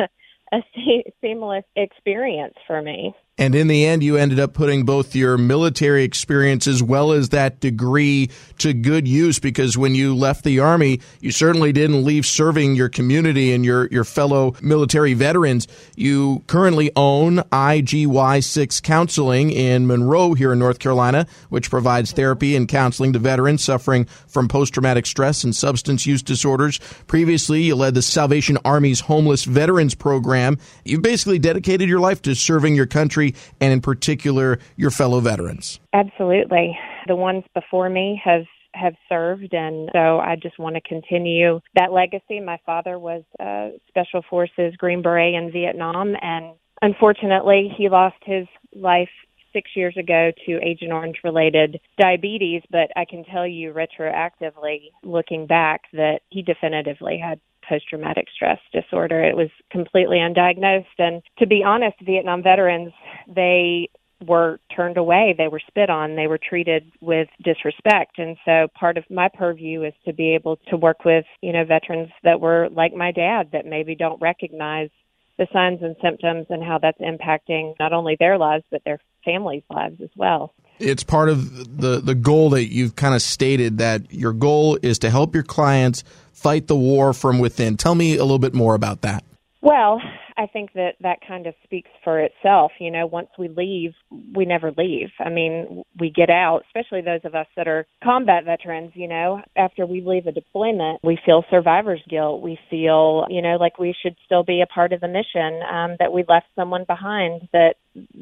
a 0.51 0.57
se- 0.75 1.13
seamless 1.21 1.65
experience 1.75 2.55
for 2.67 2.81
me. 2.81 3.13
And 3.39 3.55
in 3.55 3.67
the 3.69 3.85
end, 3.85 4.03
you 4.03 4.17
ended 4.17 4.37
up 4.37 4.53
putting 4.53 4.83
both 4.83 5.15
your 5.15 5.37
military 5.37 6.03
experience 6.03 6.67
as 6.67 6.83
well 6.83 7.13
as 7.13 7.29
that 7.29 7.61
degree 7.61 8.29
to 8.57 8.73
good 8.73 9.07
use 9.07 9.39
because 9.39 9.77
when 9.77 9.95
you 9.95 10.13
left 10.13 10.43
the 10.43 10.59
Army, 10.59 10.99
you 11.21 11.31
certainly 11.31 11.71
didn't 11.71 12.03
leave 12.03 12.25
serving 12.25 12.75
your 12.75 12.89
community 12.89 13.53
and 13.53 13.63
your, 13.63 13.87
your 13.87 14.03
fellow 14.03 14.55
military 14.61 15.13
veterans. 15.13 15.69
You 15.95 16.43
currently 16.47 16.91
own 16.97 17.37
IGY6 17.37 18.83
Counseling 18.83 19.51
in 19.51 19.87
Monroe 19.87 20.33
here 20.33 20.51
in 20.51 20.59
North 20.59 20.79
Carolina, 20.79 21.25
which 21.47 21.69
provides 21.69 22.11
therapy 22.11 22.57
and 22.57 22.67
counseling 22.67 23.13
to 23.13 23.19
veterans 23.19 23.63
suffering 23.63 24.03
from 24.27 24.49
post 24.49 24.73
traumatic 24.73 25.05
stress 25.05 25.45
and 25.45 25.55
substance 25.55 26.05
use 26.05 26.21
disorders. 26.21 26.77
Previously, 27.07 27.61
you 27.61 27.75
led 27.75 27.93
the 27.93 28.01
Salvation 28.01 28.57
Army's 28.65 28.99
Homeless 28.99 29.45
Veterans 29.45 29.95
Program. 29.95 30.57
You've 30.83 31.01
basically 31.01 31.39
dedicated 31.39 31.87
your 31.87 32.01
life 32.01 32.21
to 32.23 32.35
serving 32.35 32.75
your 32.75 32.85
country 32.85 33.28
and 33.59 33.73
in 33.73 33.81
particular 33.81 34.59
your 34.75 34.91
fellow 34.91 35.19
veterans? 35.19 35.79
Absolutely. 35.93 36.77
The 37.07 37.15
ones 37.15 37.43
before 37.53 37.89
me 37.89 38.21
have 38.23 38.45
have 38.75 38.93
served 39.09 39.51
and 39.51 39.89
so 39.93 40.19
I 40.19 40.35
just 40.35 40.59
want 40.59 40.75
to 40.75 40.81
continue 40.81 41.59
that 41.75 41.91
legacy. 41.91 42.39
My 42.39 42.59
father 42.67 42.99
was 42.99 43.23
uh, 43.39 43.69
special 43.87 44.21
forces 44.29 44.75
Green 44.77 45.01
Beret 45.01 45.33
in 45.33 45.51
Vietnam 45.51 46.15
and 46.21 46.53
unfortunately 46.81 47.73
he 47.75 47.89
lost 47.89 48.17
his 48.23 48.45
life 48.75 49.09
six 49.53 49.71
years 49.75 49.95
ago 49.97 50.31
to 50.45 50.59
Agent 50.63 50.91
Orange 50.91 51.17
related 51.23 51.79
diabetes, 51.99 52.61
but 52.69 52.91
I 52.95 53.05
can 53.05 53.23
tell 53.25 53.47
you 53.47 53.73
retroactively, 53.73 54.91
looking 55.03 55.47
back, 55.47 55.81
that 55.93 56.19
he 56.29 56.41
definitively 56.41 57.17
had 57.17 57.39
post 57.67 57.87
traumatic 57.89 58.27
stress 58.33 58.59
disorder. 58.73 59.23
It 59.23 59.35
was 59.35 59.49
completely 59.71 60.17
undiagnosed. 60.17 60.85
And 60.97 61.21
to 61.39 61.47
be 61.47 61.63
honest, 61.63 61.97
Vietnam 62.01 62.43
veterans, 62.43 62.91
they 63.27 63.89
were 64.27 64.59
turned 64.75 64.97
away, 64.97 65.33
they 65.37 65.47
were 65.47 65.61
spit 65.65 65.89
on, 65.89 66.15
they 66.15 66.27
were 66.27 66.39
treated 66.39 66.91
with 66.99 67.29
disrespect. 67.43 68.17
And 68.17 68.35
so 68.43 68.67
part 68.77 68.97
of 68.97 69.05
my 69.09 69.29
purview 69.33 69.83
is 69.83 69.93
to 70.05 70.13
be 70.13 70.35
able 70.35 70.57
to 70.69 70.77
work 70.77 71.05
with, 71.05 71.25
you 71.41 71.53
know, 71.53 71.63
veterans 71.63 72.09
that 72.23 72.41
were 72.41 72.67
like 72.69 72.93
my 72.93 73.11
dad 73.11 73.49
that 73.53 73.65
maybe 73.65 73.95
don't 73.95 74.21
recognize 74.21 74.89
the 75.37 75.47
signs 75.53 75.79
and 75.81 75.95
symptoms 76.03 76.47
and 76.49 76.61
how 76.61 76.79
that's 76.79 76.99
impacting 76.99 77.73
not 77.79 77.93
only 77.93 78.17
their 78.19 78.37
lives 78.37 78.65
but 78.69 78.81
their 78.83 78.99
families' 79.23 79.63
lives 79.69 80.01
as 80.03 80.09
well. 80.17 80.53
It's 80.79 81.03
part 81.03 81.29
of 81.29 81.77
the 81.79 81.99
the 81.99 82.15
goal 82.15 82.51
that 82.51 82.71
you've 82.71 82.95
kind 82.95 83.13
of 83.13 83.21
stated 83.21 83.79
that 83.79 84.13
your 84.13 84.33
goal 84.33 84.79
is 84.81 84.99
to 84.99 85.09
help 85.09 85.33
your 85.33 85.43
clients 85.43 86.03
fight 86.31 86.67
the 86.67 86.75
war 86.75 87.13
from 87.13 87.39
within. 87.39 87.77
Tell 87.77 87.95
me 87.95 88.15
a 88.15 88.23
little 88.23 88.39
bit 88.39 88.53
more 88.53 88.75
about 88.75 89.01
that. 89.01 89.23
Well, 89.61 90.01
I 90.39 90.47
think 90.47 90.71
that 90.73 90.91
that 91.01 91.19
kind 91.27 91.47
of 91.47 91.53
speaks 91.65 91.89
for 92.01 92.21
itself. 92.21 92.71
You 92.79 92.91
know, 92.91 93.05
once 93.05 93.27
we 93.37 93.49
leave, 93.49 93.91
we 94.33 94.45
never 94.45 94.71
leave. 94.71 95.09
I 95.19 95.29
mean, 95.29 95.83
we 95.99 96.09
get 96.09 96.29
out, 96.29 96.61
especially 96.67 97.01
those 97.01 97.19
of 97.25 97.35
us 97.35 97.47
that 97.57 97.67
are 97.67 97.85
combat 98.01 98.45
veterans, 98.45 98.91
you 98.93 99.09
know, 99.09 99.41
after 99.57 99.85
we 99.85 100.01
leave 100.01 100.27
a 100.27 100.31
deployment, 100.31 101.01
we 101.03 101.19
feel 101.25 101.43
survivor's 101.51 102.01
guilt. 102.09 102.41
We 102.41 102.57
feel, 102.69 103.27
you 103.29 103.41
know, 103.41 103.57
like 103.57 103.79
we 103.79 103.93
should 104.01 104.15
still 104.25 104.43
be 104.43 104.61
a 104.61 104.73
part 104.73 104.93
of 104.93 105.01
the 105.01 105.09
mission, 105.09 105.59
um, 105.69 105.97
that 105.99 106.13
we 106.13 106.23
left 106.29 106.47
someone 106.55 106.85
behind, 106.87 107.49
that 107.51 107.75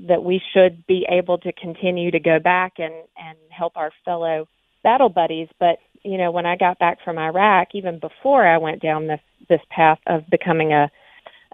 that 0.07 0.23
we 0.23 0.41
should 0.53 0.87
be 0.87 1.05
able 1.07 1.37
to 1.37 1.51
continue 1.53 2.09
to 2.09 2.19
go 2.19 2.39
back 2.39 2.73
and, 2.79 2.93
and 3.15 3.37
help 3.49 3.73
our 3.77 3.91
fellow 4.03 4.47
battle 4.83 5.09
buddies. 5.09 5.49
But 5.59 5.77
you 6.03 6.17
know, 6.17 6.31
when 6.31 6.47
I 6.47 6.57
got 6.57 6.79
back 6.79 6.97
from 7.05 7.19
Iraq, 7.19 7.69
even 7.73 7.99
before 7.99 8.47
I 8.47 8.57
went 8.57 8.81
down 8.81 9.05
this 9.05 9.19
this 9.49 9.61
path 9.69 9.99
of 10.07 10.27
becoming 10.31 10.73
a 10.73 10.89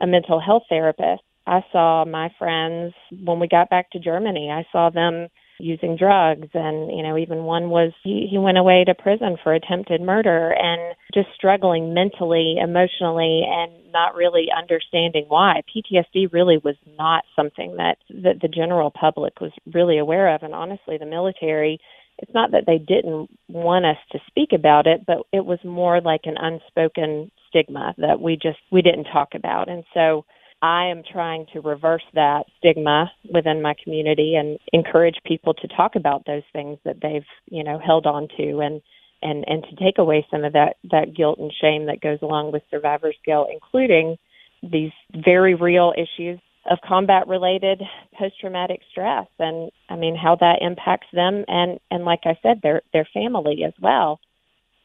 a 0.03 0.07
mental 0.07 0.39
health 0.39 0.63
therapist, 0.69 1.23
I 1.47 1.61
saw 1.71 2.05
my 2.05 2.29
friends 2.37 2.93
when 3.23 3.39
we 3.39 3.47
got 3.47 3.69
back 3.69 3.89
to 3.91 3.99
Germany. 3.99 4.51
I 4.51 4.65
saw 4.71 4.89
them 4.89 5.29
using 5.59 5.95
drugs 5.95 6.47
and 6.55 6.89
you 6.89 7.03
know 7.03 7.15
even 7.15 7.43
one 7.43 7.69
was 7.69 7.93
he 8.03 8.27
he 8.29 8.39
went 8.39 8.57
away 8.57 8.83
to 8.83 8.95
prison 8.95 9.37
for 9.41 9.53
attempted 9.53 10.01
murder 10.01 10.51
and 10.51 10.95
just 11.13 11.27
struggling 11.35 11.93
mentally 11.93 12.55
emotionally 12.61 13.43
and 13.47 13.71
not 13.93 14.15
really 14.15 14.47
understanding 14.55 15.25
why 15.27 15.61
PTSD 15.69 16.33
really 16.33 16.57
was 16.57 16.75
not 16.97 17.23
something 17.35 17.77
that 17.77 17.97
that 18.09 18.41
the 18.41 18.47
general 18.47 18.89
public 18.89 19.39
was 19.39 19.51
really 19.71 19.99
aware 19.99 20.33
of 20.33 20.41
and 20.41 20.55
honestly 20.55 20.97
the 20.97 21.05
military 21.05 21.79
it's 22.17 22.33
not 22.33 22.51
that 22.51 22.65
they 22.65 22.77
didn't 22.77 23.29
want 23.47 23.85
us 23.85 23.97
to 24.11 24.19
speak 24.27 24.49
about 24.53 24.87
it, 24.87 25.05
but 25.05 25.17
it 25.31 25.45
was 25.45 25.59
more 25.63 25.99
like 25.99 26.21
an 26.25 26.35
unspoken 26.37 27.31
stigma 27.53 27.93
that 27.97 28.19
we 28.19 28.35
just 28.35 28.59
we 28.71 28.81
didn't 28.81 29.05
talk 29.05 29.29
about. 29.35 29.69
And 29.69 29.83
so 29.93 30.25
I 30.61 30.85
am 30.85 31.03
trying 31.11 31.45
to 31.53 31.59
reverse 31.59 32.03
that 32.13 32.45
stigma 32.57 33.11
within 33.29 33.61
my 33.61 33.75
community 33.83 34.35
and 34.35 34.57
encourage 34.71 35.17
people 35.25 35.53
to 35.55 35.67
talk 35.67 35.95
about 35.95 36.25
those 36.25 36.43
things 36.53 36.77
that 36.85 37.01
they've, 37.01 37.25
you 37.51 37.65
know, 37.65 37.79
held 37.79 38.05
on 38.05 38.29
to 38.37 38.59
and 38.59 38.81
and 39.21 39.43
and 39.47 39.63
to 39.63 39.75
take 39.83 39.97
away 39.97 40.25
some 40.31 40.43
of 40.43 40.53
that 40.53 40.77
that 40.91 41.15
guilt 41.15 41.37
and 41.39 41.51
shame 41.61 41.87
that 41.87 42.01
goes 42.01 42.19
along 42.21 42.51
with 42.51 42.63
survivor's 42.71 43.17
guilt, 43.25 43.49
including 43.51 44.17
these 44.63 44.91
very 45.13 45.53
real 45.53 45.93
issues 45.97 46.39
of 46.71 46.77
combat 46.87 47.27
related 47.27 47.81
post 48.17 48.39
traumatic 48.39 48.79
stress 48.89 49.27
and 49.37 49.69
I 49.89 49.97
mean 49.97 50.15
how 50.15 50.37
that 50.37 50.59
impacts 50.61 51.07
them 51.11 51.43
and 51.49 51.77
and 51.91 52.05
like 52.05 52.21
I 52.23 52.37
said 52.41 52.61
their 52.63 52.81
their 52.93 53.07
family 53.13 53.63
as 53.65 53.73
well. 53.81 54.21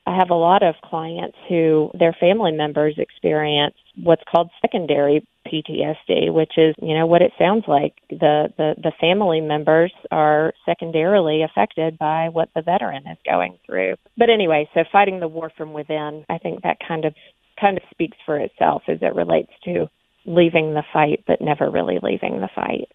I 0.09 0.17
have 0.17 0.31
a 0.31 0.35
lot 0.35 0.63
of 0.63 0.75
clients 0.83 1.37
who 1.51 1.91
their 1.93 2.17
family 2.19 2.51
members 2.51 2.95
experience 2.97 3.75
what's 4.03 4.23
called 4.31 4.49
secondary 4.63 5.23
PTSD, 5.47 6.33
which 6.33 6.53
is, 6.57 6.75
you 6.81 6.95
know, 6.97 7.05
what 7.05 7.21
it 7.21 7.33
sounds 7.39 7.65
like. 7.69 7.93
The, 8.09 8.49
the, 8.57 8.75
the 8.83 8.93
family 8.99 9.43
members 9.43 9.93
are 10.11 10.55
secondarily 10.65 11.43
affected 11.43 11.99
by 11.99 12.31
what 12.31 12.49
the 12.55 12.63
veteran 12.63 13.07
is 13.07 13.19
going 13.27 13.59
through. 13.67 13.97
But 14.17 14.31
anyway, 14.31 14.67
so 14.73 14.85
fighting 14.91 15.21
the 15.21 15.29
war 15.29 15.53
from 15.55 15.75
within, 15.75 16.25
I 16.31 16.39
think 16.39 16.63
that 16.63 16.79
kind 16.87 17.05
of 17.05 17.15
kind 17.61 17.77
of 17.77 17.83
speaks 17.91 18.17
for 18.25 18.39
itself 18.39 18.85
as 18.89 18.99
it 19.03 19.15
relates 19.15 19.53
to 19.65 19.91
leaving 20.25 20.73
the 20.73 20.85
fight, 20.91 21.25
but 21.27 21.43
never 21.43 21.71
really 21.71 21.99
leaving 22.03 22.41
the 22.41 22.49
fight. 22.55 22.89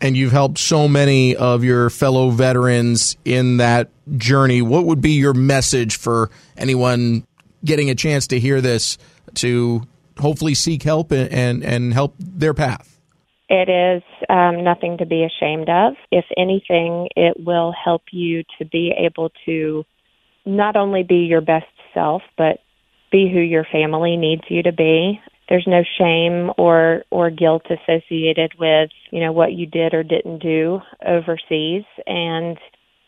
And 0.00 0.16
you've 0.16 0.32
helped 0.32 0.58
so 0.58 0.86
many 0.86 1.34
of 1.34 1.64
your 1.64 1.90
fellow 1.90 2.30
veterans 2.30 3.16
in 3.24 3.56
that 3.56 3.90
journey. 4.16 4.62
What 4.62 4.84
would 4.84 5.00
be 5.00 5.12
your 5.12 5.34
message 5.34 5.96
for 5.96 6.30
anyone 6.56 7.26
getting 7.64 7.90
a 7.90 7.94
chance 7.94 8.28
to 8.28 8.38
hear 8.38 8.60
this 8.60 8.96
to 9.34 9.82
hopefully 10.18 10.54
seek 10.54 10.82
help 10.84 11.10
and, 11.10 11.32
and, 11.32 11.64
and 11.64 11.92
help 11.92 12.14
their 12.18 12.54
path? 12.54 12.98
It 13.48 13.68
is 13.68 14.02
um, 14.28 14.62
nothing 14.62 14.98
to 14.98 15.06
be 15.06 15.24
ashamed 15.24 15.68
of. 15.68 15.94
If 16.12 16.26
anything, 16.36 17.08
it 17.16 17.34
will 17.38 17.72
help 17.72 18.02
you 18.12 18.44
to 18.58 18.66
be 18.66 18.92
able 18.96 19.30
to 19.46 19.84
not 20.44 20.76
only 20.76 21.02
be 21.02 21.26
your 21.26 21.40
best 21.40 21.66
self, 21.94 22.22
but 22.36 22.58
be 23.10 23.30
who 23.32 23.40
your 23.40 23.64
family 23.64 24.16
needs 24.16 24.42
you 24.48 24.62
to 24.62 24.72
be 24.72 25.20
there's 25.48 25.66
no 25.66 25.82
shame 25.98 26.50
or 26.58 27.04
or 27.10 27.30
guilt 27.30 27.66
associated 27.70 28.52
with 28.58 28.90
you 29.10 29.20
know 29.20 29.32
what 29.32 29.52
you 29.52 29.66
did 29.66 29.94
or 29.94 30.02
didn't 30.02 30.40
do 30.40 30.80
overseas. 31.06 31.84
And 32.06 32.58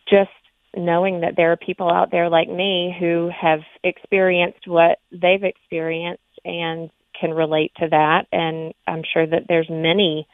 just 0.09 0.31
knowing 0.76 1.20
that 1.20 1.35
there 1.37 1.53
are 1.53 1.57
people 1.57 1.90
out 1.90 2.11
there 2.11 2.29
like 2.29 2.48
me 2.48 2.94
who 2.98 3.31
have 3.38 3.61
experienced 3.83 4.66
what 4.66 4.98
they've 5.11 5.42
experienced 5.42 6.22
and 6.44 6.90
can 7.20 7.31
relate 7.31 7.72
to 7.76 7.88
that. 7.90 8.26
And 8.33 8.72
I'm 8.87 9.03
sure 9.12 9.26
that 9.26 9.46
there's 9.48 9.68
many 9.68 10.26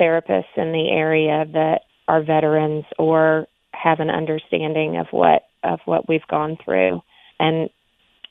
therapists 0.00 0.56
in 0.56 0.72
the 0.72 0.88
area 0.90 1.44
that 1.52 1.80
are 2.08 2.22
veterans 2.22 2.84
or 2.98 3.46
have 3.72 4.00
an 4.00 4.10
understanding 4.10 4.96
of 4.96 5.06
what 5.10 5.42
of 5.62 5.80
what 5.84 6.08
we've 6.08 6.26
gone 6.28 6.56
through. 6.64 7.00
And 7.38 7.70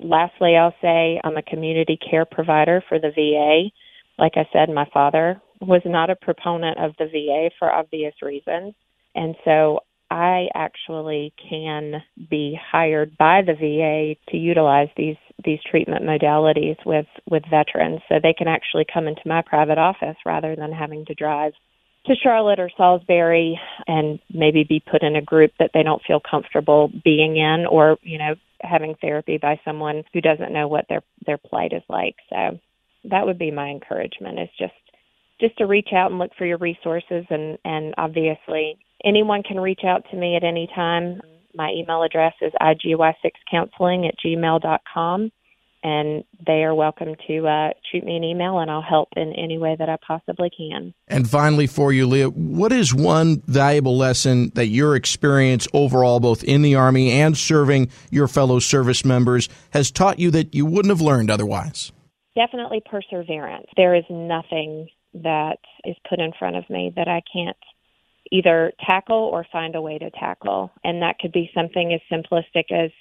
lastly, 0.01 0.55
I'll 0.55 0.75
say 0.81 1.19
I'm 1.23 1.37
a 1.37 1.43
community 1.43 1.97
care 1.97 2.25
provider 2.25 2.83
for 2.87 2.99
the 2.99 3.11
VA. 3.11 3.71
Like 4.17 4.33
I 4.35 4.47
said, 4.53 4.69
my 4.69 4.87
father 4.93 5.41
was 5.61 5.81
not 5.85 6.09
a 6.09 6.15
proponent 6.15 6.77
of 6.79 6.93
the 6.97 7.05
VA 7.05 7.49
for 7.57 7.71
obvious 7.71 8.15
reasons. 8.21 8.73
And 9.15 9.35
so 9.45 9.81
I 10.09 10.47
actually 10.53 11.33
can 11.49 12.03
be 12.29 12.59
hired 12.71 13.17
by 13.17 13.41
the 13.41 13.53
VA 13.53 14.31
to 14.31 14.37
utilize 14.37 14.89
these 14.97 15.15
these 15.43 15.59
treatment 15.69 16.03
modalities 16.03 16.77
with 16.85 17.07
with 17.29 17.43
veterans 17.49 18.01
so 18.07 18.15
they 18.21 18.33
can 18.33 18.47
actually 18.47 18.85
come 18.93 19.07
into 19.07 19.21
my 19.25 19.41
private 19.41 19.77
office 19.77 20.17
rather 20.25 20.55
than 20.55 20.71
having 20.71 21.05
to 21.05 21.15
drive 21.15 21.53
to 22.07 22.15
Charlotte 22.21 22.59
or 22.59 22.69
Salisbury 22.77 23.59
and 23.87 24.19
maybe 24.33 24.63
be 24.63 24.79
put 24.79 25.03
in 25.03 25.15
a 25.15 25.21
group 25.21 25.51
that 25.59 25.71
they 25.73 25.83
don't 25.83 26.01
feel 26.05 26.19
comfortable 26.19 26.91
being 27.03 27.37
in 27.37 27.65
or 27.65 27.97
you 28.01 28.17
know 28.17 28.35
having 28.63 28.95
therapy 29.01 29.37
by 29.37 29.59
someone 29.65 30.03
who 30.13 30.21
doesn't 30.21 30.53
know 30.53 30.67
what 30.67 30.85
their 30.89 31.03
their 31.25 31.37
plight 31.37 31.73
is 31.73 31.83
like. 31.89 32.15
So 32.29 32.59
that 33.05 33.25
would 33.25 33.39
be 33.39 33.51
my 33.51 33.69
encouragement 33.69 34.39
is 34.39 34.49
just 34.57 34.73
just 35.39 35.57
to 35.57 35.65
reach 35.65 35.89
out 35.93 36.11
and 36.11 36.19
look 36.19 36.31
for 36.37 36.45
your 36.45 36.57
resources 36.57 37.25
and 37.29 37.57
and 37.65 37.93
obviously 37.97 38.77
anyone 39.03 39.43
can 39.43 39.59
reach 39.59 39.81
out 39.85 40.05
to 40.11 40.17
me 40.17 40.35
at 40.35 40.43
any 40.43 40.67
time. 40.75 41.21
My 41.53 41.71
email 41.71 42.03
address 42.03 42.33
is 42.41 42.53
igy6counseling 42.61 44.07
at 44.07 44.15
gmail 44.23 44.61
dot 44.61 44.81
com. 44.91 45.31
And 45.83 46.23
they 46.45 46.63
are 46.63 46.75
welcome 46.75 47.15
to 47.27 47.47
uh, 47.47 47.69
shoot 47.91 48.03
me 48.03 48.15
an 48.15 48.23
email, 48.23 48.59
and 48.59 48.69
I'll 48.69 48.81
help 48.81 49.09
in 49.15 49.33
any 49.33 49.57
way 49.57 49.75
that 49.77 49.89
I 49.89 49.97
possibly 50.05 50.49
can. 50.55 50.93
And 51.07 51.29
finally, 51.29 51.67
for 51.67 51.91
you, 51.91 52.07
Leah, 52.07 52.29
what 52.29 52.71
is 52.71 52.93
one 52.93 53.41
valuable 53.47 53.97
lesson 53.97 54.51
that 54.55 54.67
your 54.67 54.95
experience 54.95 55.67
overall, 55.73 56.19
both 56.19 56.43
in 56.43 56.61
the 56.61 56.75
Army 56.75 57.11
and 57.11 57.37
serving 57.37 57.89
your 58.09 58.27
fellow 58.27 58.59
service 58.59 59.03
members, 59.03 59.49
has 59.71 59.91
taught 59.91 60.19
you 60.19 60.31
that 60.31 60.53
you 60.53 60.65
wouldn't 60.65 60.91
have 60.91 61.01
learned 61.01 61.31
otherwise? 61.31 61.91
Definitely 62.35 62.81
perseverance. 62.89 63.67
There 63.75 63.95
is 63.95 64.05
nothing 64.09 64.87
that 65.13 65.57
is 65.83 65.95
put 66.09 66.19
in 66.19 66.31
front 66.37 66.55
of 66.55 66.69
me 66.69 66.93
that 66.95 67.07
I 67.07 67.21
can't 67.33 67.57
either 68.31 68.71
tackle 68.87 69.29
or 69.33 69.45
find 69.51 69.75
a 69.75 69.81
way 69.81 69.97
to 69.97 70.09
tackle. 70.11 70.71
And 70.83 71.01
that 71.01 71.19
could 71.19 71.31
be 71.31 71.51
something 71.53 71.93
as 71.93 72.01
simplistic 72.09 72.71
as 72.71 72.91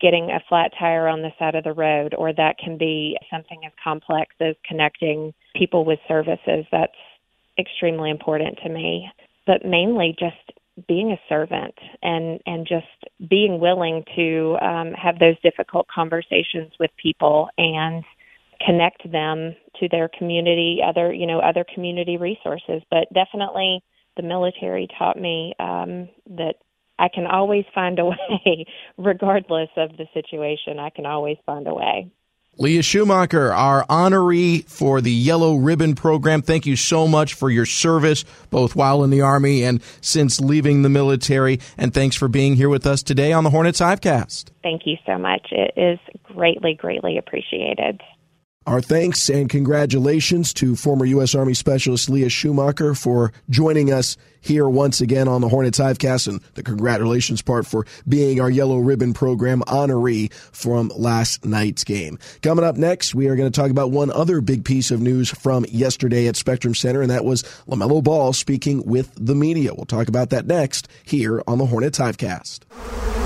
getting 0.00 0.30
a 0.30 0.42
flat 0.48 0.72
tire 0.78 1.08
on 1.08 1.22
the 1.22 1.32
side 1.38 1.54
of 1.54 1.64
the 1.64 1.72
road, 1.72 2.14
or 2.14 2.32
that 2.32 2.58
can 2.62 2.76
be 2.76 3.16
something 3.30 3.60
as 3.64 3.72
complex 3.82 4.34
as 4.40 4.54
connecting 4.68 5.32
people 5.54 5.84
with 5.84 5.98
services. 6.06 6.66
That's 6.70 6.92
extremely 7.58 8.10
important 8.10 8.58
to 8.62 8.68
me. 8.68 9.08
But 9.46 9.64
mainly 9.64 10.14
just 10.18 10.58
being 10.88 11.12
a 11.12 11.20
servant 11.28 11.74
and 12.02 12.40
and 12.46 12.66
just 12.66 13.30
being 13.30 13.58
willing 13.60 14.04
to 14.14 14.56
um, 14.60 14.92
have 14.92 15.18
those 15.18 15.40
difficult 15.42 15.86
conversations 15.88 16.72
with 16.78 16.90
people 17.02 17.48
and 17.56 18.04
connect 18.64 19.10
them 19.10 19.54
to 19.80 19.88
their 19.88 20.08
community, 20.18 20.80
other 20.86 21.12
you 21.12 21.26
know 21.26 21.40
other 21.40 21.64
community 21.74 22.16
resources. 22.16 22.82
But 22.90 23.12
definitely, 23.14 23.82
the 24.16 24.22
military 24.22 24.88
taught 24.98 25.18
me 25.18 25.54
um, 25.58 26.08
that 26.36 26.56
I 26.98 27.08
can 27.08 27.26
always 27.26 27.64
find 27.74 27.98
a 27.98 28.04
way, 28.06 28.66
regardless 28.96 29.70
of 29.76 29.96
the 29.96 30.06
situation. 30.14 30.78
I 30.78 30.90
can 30.90 31.06
always 31.06 31.36
find 31.46 31.66
a 31.66 31.74
way. 31.74 32.10
Leah 32.58 32.82
Schumacher, 32.82 33.52
our 33.52 33.84
honoree 33.84 34.64
for 34.64 35.02
the 35.02 35.12
Yellow 35.12 35.56
Ribbon 35.56 35.94
Program. 35.94 36.40
Thank 36.40 36.64
you 36.64 36.74
so 36.74 37.06
much 37.06 37.34
for 37.34 37.50
your 37.50 37.66
service, 37.66 38.24
both 38.48 38.74
while 38.74 39.04
in 39.04 39.10
the 39.10 39.20
Army 39.20 39.62
and 39.62 39.82
since 40.00 40.40
leaving 40.40 40.80
the 40.80 40.88
military. 40.88 41.60
And 41.76 41.92
thanks 41.92 42.16
for 42.16 42.28
being 42.28 42.56
here 42.56 42.70
with 42.70 42.86
us 42.86 43.02
today 43.02 43.30
on 43.30 43.44
the 43.44 43.50
Hornets 43.50 43.80
Hivecast. 43.80 44.52
Thank 44.62 44.82
you 44.86 44.96
so 45.04 45.18
much. 45.18 45.48
It 45.50 45.74
is 45.76 45.98
greatly, 46.22 46.72
greatly 46.72 47.18
appreciated. 47.18 48.00
Our 48.66 48.80
thanks 48.80 49.30
and 49.30 49.48
congratulations 49.48 50.52
to 50.54 50.74
former 50.74 51.04
U.S. 51.04 51.36
Army 51.36 51.54
Specialist 51.54 52.10
Leah 52.10 52.28
Schumacher 52.28 52.96
for 52.96 53.32
joining 53.48 53.92
us 53.92 54.16
here 54.40 54.68
once 54.68 55.00
again 55.00 55.28
on 55.28 55.40
the 55.40 55.48
Hornets 55.48 55.78
Hivecast, 55.78 56.26
and 56.26 56.40
the 56.54 56.64
congratulations 56.64 57.42
part 57.42 57.64
for 57.64 57.86
being 58.08 58.40
our 58.40 58.50
Yellow 58.50 58.78
Ribbon 58.78 59.14
Program 59.14 59.62
honoree 59.68 60.32
from 60.32 60.90
last 60.96 61.44
night's 61.44 61.84
game. 61.84 62.18
Coming 62.42 62.64
up 62.64 62.76
next, 62.76 63.14
we 63.14 63.28
are 63.28 63.36
going 63.36 63.50
to 63.50 63.56
talk 63.56 63.70
about 63.70 63.92
one 63.92 64.10
other 64.10 64.40
big 64.40 64.64
piece 64.64 64.90
of 64.90 65.00
news 65.00 65.30
from 65.30 65.64
yesterday 65.68 66.26
at 66.26 66.34
Spectrum 66.34 66.74
Center, 66.74 67.02
and 67.02 67.10
that 67.12 67.24
was 67.24 67.44
LaMelo 67.68 68.02
Ball 68.02 68.32
speaking 68.32 68.84
with 68.84 69.12
the 69.14 69.36
media. 69.36 69.74
We'll 69.74 69.86
talk 69.86 70.08
about 70.08 70.30
that 70.30 70.46
next 70.46 70.88
here 71.04 71.40
on 71.46 71.58
the 71.58 71.66
Hornets 71.66 72.00
Hivecast. 72.00 73.25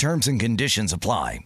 Terms 0.00 0.28
and 0.28 0.40
conditions 0.40 0.94
apply. 0.94 1.44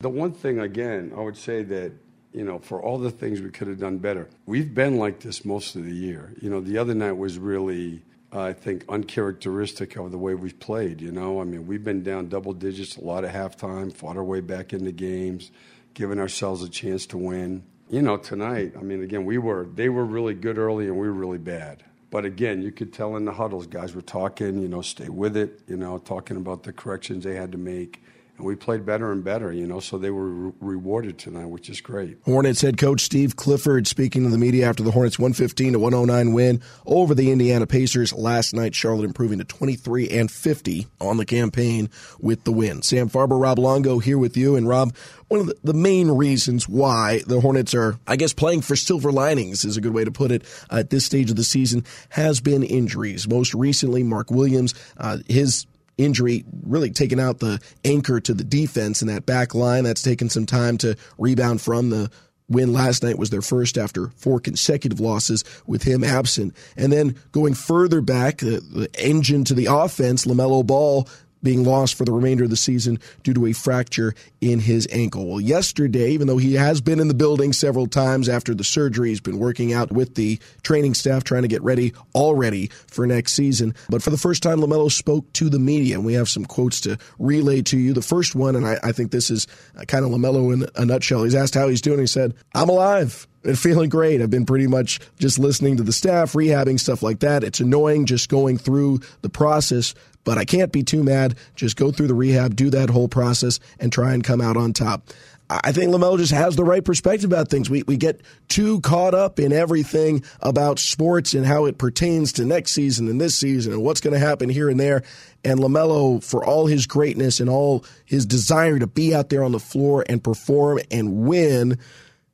The 0.00 0.08
one 0.08 0.32
thing, 0.32 0.58
again, 0.58 1.12
I 1.16 1.20
would 1.20 1.36
say 1.36 1.62
that, 1.62 1.92
you 2.32 2.42
know, 2.42 2.58
for 2.58 2.82
all 2.82 2.98
the 2.98 3.12
things 3.12 3.40
we 3.40 3.50
could 3.50 3.68
have 3.68 3.78
done 3.78 3.98
better, 3.98 4.28
we've 4.44 4.74
been 4.74 4.96
like 4.96 5.20
this 5.20 5.44
most 5.44 5.76
of 5.76 5.84
the 5.84 5.94
year. 5.94 6.34
You 6.42 6.50
know, 6.50 6.60
the 6.60 6.78
other 6.78 6.94
night 6.94 7.12
was 7.12 7.38
really, 7.38 8.02
I 8.32 8.54
think, 8.54 8.86
uncharacteristic 8.88 9.94
of 9.94 10.10
the 10.10 10.18
way 10.18 10.34
we've 10.34 10.58
played. 10.58 11.00
You 11.00 11.12
know, 11.12 11.40
I 11.40 11.44
mean, 11.44 11.68
we've 11.68 11.84
been 11.84 12.02
down 12.02 12.28
double 12.28 12.54
digits 12.54 12.96
a 12.96 13.00
lot 13.00 13.22
of 13.22 13.30
halftime, 13.30 13.92
fought 13.92 14.16
our 14.16 14.24
way 14.24 14.40
back 14.40 14.72
into 14.72 14.90
games, 14.90 15.52
given 15.94 16.18
ourselves 16.18 16.64
a 16.64 16.68
chance 16.68 17.06
to 17.06 17.18
win. 17.18 17.62
You 17.88 18.02
know, 18.02 18.16
tonight, 18.16 18.72
I 18.76 18.82
mean, 18.82 19.04
again, 19.04 19.24
we 19.24 19.38
were, 19.38 19.68
they 19.72 19.88
were 19.88 20.04
really 20.04 20.34
good 20.34 20.58
early 20.58 20.88
and 20.88 20.98
we 20.98 21.06
were 21.06 21.14
really 21.14 21.38
bad. 21.38 21.84
But 22.10 22.24
again, 22.24 22.62
you 22.62 22.72
could 22.72 22.92
tell 22.92 23.16
in 23.16 23.24
the 23.24 23.32
huddles, 23.32 23.66
guys 23.66 23.94
were 23.94 24.00
talking, 24.00 24.62
you 24.62 24.68
know, 24.68 24.80
stay 24.80 25.08
with 25.08 25.36
it, 25.36 25.60
you 25.66 25.76
know, 25.76 25.98
talking 25.98 26.36
about 26.38 26.62
the 26.62 26.72
corrections 26.72 27.24
they 27.24 27.34
had 27.34 27.52
to 27.52 27.58
make. 27.58 28.02
And 28.38 28.46
we 28.46 28.54
played 28.54 28.86
better 28.86 29.10
and 29.10 29.22
better, 29.24 29.52
you 29.52 29.66
know, 29.66 29.80
so 29.80 29.98
they 29.98 30.10
were 30.10 30.28
re- 30.28 30.52
rewarded 30.60 31.18
tonight, 31.18 31.46
which 31.46 31.68
is 31.68 31.80
great. 31.80 32.18
Hornets 32.24 32.60
head 32.60 32.78
coach 32.78 33.02
Steve 33.02 33.34
Clifford 33.34 33.88
speaking 33.88 34.22
to 34.22 34.30
the 34.30 34.38
media 34.38 34.68
after 34.68 34.84
the 34.84 34.92
Hornets 34.92 35.18
115 35.18 35.72
to 35.72 35.78
109 35.78 36.32
win 36.32 36.62
over 36.86 37.14
the 37.14 37.32
Indiana 37.32 37.66
Pacers 37.66 38.12
last 38.12 38.54
night. 38.54 38.76
Charlotte 38.76 39.04
improving 39.04 39.38
to 39.38 39.44
23 39.44 40.08
and 40.08 40.30
50 40.30 40.86
on 41.00 41.16
the 41.16 41.26
campaign 41.26 41.90
with 42.20 42.44
the 42.44 42.52
win. 42.52 42.82
Sam 42.82 43.10
Farber, 43.10 43.40
Rob 43.40 43.58
Longo 43.58 43.98
here 43.98 44.18
with 44.18 44.36
you. 44.36 44.54
And 44.54 44.68
Rob, 44.68 44.94
one 45.26 45.40
of 45.40 45.52
the, 45.62 45.74
main 45.74 46.10
reasons 46.10 46.68
why 46.68 47.22
the 47.26 47.40
Hornets 47.40 47.74
are, 47.74 47.98
I 48.06 48.16
guess, 48.16 48.32
playing 48.32 48.62
for 48.62 48.76
silver 48.76 49.12
linings 49.12 49.64
is 49.64 49.76
a 49.76 49.80
good 49.80 49.94
way 49.94 50.04
to 50.04 50.10
put 50.10 50.30
it 50.30 50.42
at 50.70 50.90
this 50.90 51.04
stage 51.04 51.30
of 51.30 51.36
the 51.36 51.44
season 51.44 51.84
has 52.10 52.40
been 52.40 52.62
injuries. 52.62 53.28
Most 53.28 53.54
recently, 53.54 54.02
Mark 54.02 54.30
Williams, 54.30 54.74
uh, 54.96 55.18
his 55.28 55.66
injury 55.98 56.44
really 56.62 56.90
taken 56.90 57.20
out 57.20 57.40
the 57.40 57.60
anchor 57.84 58.20
to 58.20 58.32
the 58.32 58.44
defense 58.44 59.02
in 59.02 59.08
that 59.08 59.26
back 59.26 59.54
line. 59.54 59.84
That's 59.84 60.02
taken 60.02 60.30
some 60.30 60.46
time 60.46 60.78
to 60.78 60.96
rebound 61.18 61.60
from. 61.60 61.90
The 61.90 62.10
win 62.48 62.72
last 62.72 63.02
night 63.02 63.18
was 63.18 63.30
their 63.30 63.42
first 63.42 63.76
after 63.76 64.08
four 64.16 64.40
consecutive 64.40 65.00
losses 65.00 65.44
with 65.66 65.82
him 65.82 66.02
absent. 66.02 66.54
And 66.76 66.92
then 66.92 67.16
going 67.32 67.54
further 67.54 68.00
back, 68.00 68.38
the, 68.38 68.60
the 68.60 68.88
engine 68.98 69.44
to 69.44 69.54
the 69.54 69.66
offense, 69.66 70.24
LaMelo 70.24 70.66
Ball 70.66 71.06
being 71.42 71.64
lost 71.64 71.94
for 71.94 72.04
the 72.04 72.12
remainder 72.12 72.44
of 72.44 72.50
the 72.50 72.56
season 72.56 72.98
due 73.22 73.34
to 73.34 73.46
a 73.46 73.52
fracture 73.52 74.14
in 74.40 74.60
his 74.60 74.88
ankle. 74.90 75.26
Well, 75.26 75.40
yesterday, 75.40 76.10
even 76.10 76.26
though 76.26 76.38
he 76.38 76.54
has 76.54 76.80
been 76.80 77.00
in 77.00 77.08
the 77.08 77.14
building 77.14 77.52
several 77.52 77.86
times 77.86 78.28
after 78.28 78.54
the 78.54 78.64
surgery, 78.64 79.10
he's 79.10 79.20
been 79.20 79.38
working 79.38 79.72
out 79.72 79.92
with 79.92 80.14
the 80.14 80.38
training 80.62 80.94
staff 80.94 81.24
trying 81.24 81.42
to 81.42 81.48
get 81.48 81.62
ready 81.62 81.92
already 82.14 82.68
for 82.86 83.06
next 83.06 83.32
season. 83.34 83.74
But 83.88 84.02
for 84.02 84.10
the 84.10 84.18
first 84.18 84.42
time, 84.42 84.58
LaMelo 84.58 84.90
spoke 84.90 85.32
to 85.34 85.48
the 85.48 85.58
media, 85.58 85.96
and 85.96 86.04
we 86.04 86.14
have 86.14 86.28
some 86.28 86.44
quotes 86.44 86.80
to 86.82 86.98
relay 87.18 87.62
to 87.62 87.78
you. 87.78 87.92
The 87.92 88.02
first 88.02 88.34
one, 88.34 88.56
and 88.56 88.66
I, 88.66 88.78
I 88.82 88.92
think 88.92 89.10
this 89.10 89.30
is 89.30 89.46
uh, 89.76 89.84
kind 89.84 90.04
of 90.04 90.10
LaMelo 90.10 90.52
in 90.52 90.66
a 90.74 90.84
nutshell. 90.84 91.24
He's 91.24 91.34
asked 91.34 91.54
how 91.54 91.68
he's 91.68 91.80
doing. 91.80 91.98
He 91.98 92.06
said, 92.06 92.34
I'm 92.54 92.68
alive 92.68 93.26
and 93.44 93.58
feeling 93.58 93.88
great. 93.88 94.20
I've 94.20 94.30
been 94.30 94.46
pretty 94.46 94.66
much 94.66 95.00
just 95.18 95.38
listening 95.38 95.76
to 95.76 95.82
the 95.82 95.92
staff, 95.92 96.32
rehabbing 96.32 96.78
stuff 96.78 97.02
like 97.02 97.20
that. 97.20 97.44
It's 97.44 97.60
annoying 97.60 98.06
just 98.06 98.28
going 98.28 98.58
through 98.58 99.00
the 99.22 99.28
process, 99.28 99.94
but 100.28 100.36
I 100.36 100.44
can't 100.44 100.70
be 100.70 100.82
too 100.82 101.02
mad. 101.02 101.36
Just 101.56 101.78
go 101.78 101.90
through 101.90 102.08
the 102.08 102.14
rehab, 102.14 102.54
do 102.54 102.68
that 102.68 102.90
whole 102.90 103.08
process, 103.08 103.60
and 103.80 103.90
try 103.90 104.12
and 104.12 104.22
come 104.22 104.42
out 104.42 104.58
on 104.58 104.74
top. 104.74 105.08
I 105.48 105.72
think 105.72 105.90
LaMelo 105.90 106.18
just 106.18 106.32
has 106.32 106.54
the 106.54 106.64
right 106.64 106.84
perspective 106.84 107.32
about 107.32 107.48
things. 107.48 107.70
We 107.70 107.82
we 107.84 107.96
get 107.96 108.20
too 108.48 108.82
caught 108.82 109.14
up 109.14 109.40
in 109.40 109.54
everything 109.54 110.22
about 110.42 110.78
sports 110.78 111.32
and 111.32 111.46
how 111.46 111.64
it 111.64 111.78
pertains 111.78 112.34
to 112.34 112.44
next 112.44 112.72
season 112.72 113.08
and 113.08 113.18
this 113.18 113.36
season 113.36 113.72
and 113.72 113.82
what's 113.82 114.02
going 114.02 114.12
to 114.12 114.20
happen 114.20 114.50
here 114.50 114.68
and 114.68 114.78
there. 114.78 115.02
And 115.46 115.60
LaMelo, 115.60 116.22
for 116.22 116.44
all 116.44 116.66
his 116.66 116.86
greatness 116.86 117.40
and 117.40 117.48
all 117.48 117.86
his 118.04 118.26
desire 118.26 118.78
to 118.78 118.86
be 118.86 119.14
out 119.14 119.30
there 119.30 119.42
on 119.42 119.52
the 119.52 119.58
floor 119.58 120.04
and 120.10 120.22
perform 120.22 120.80
and 120.90 121.26
win, 121.26 121.78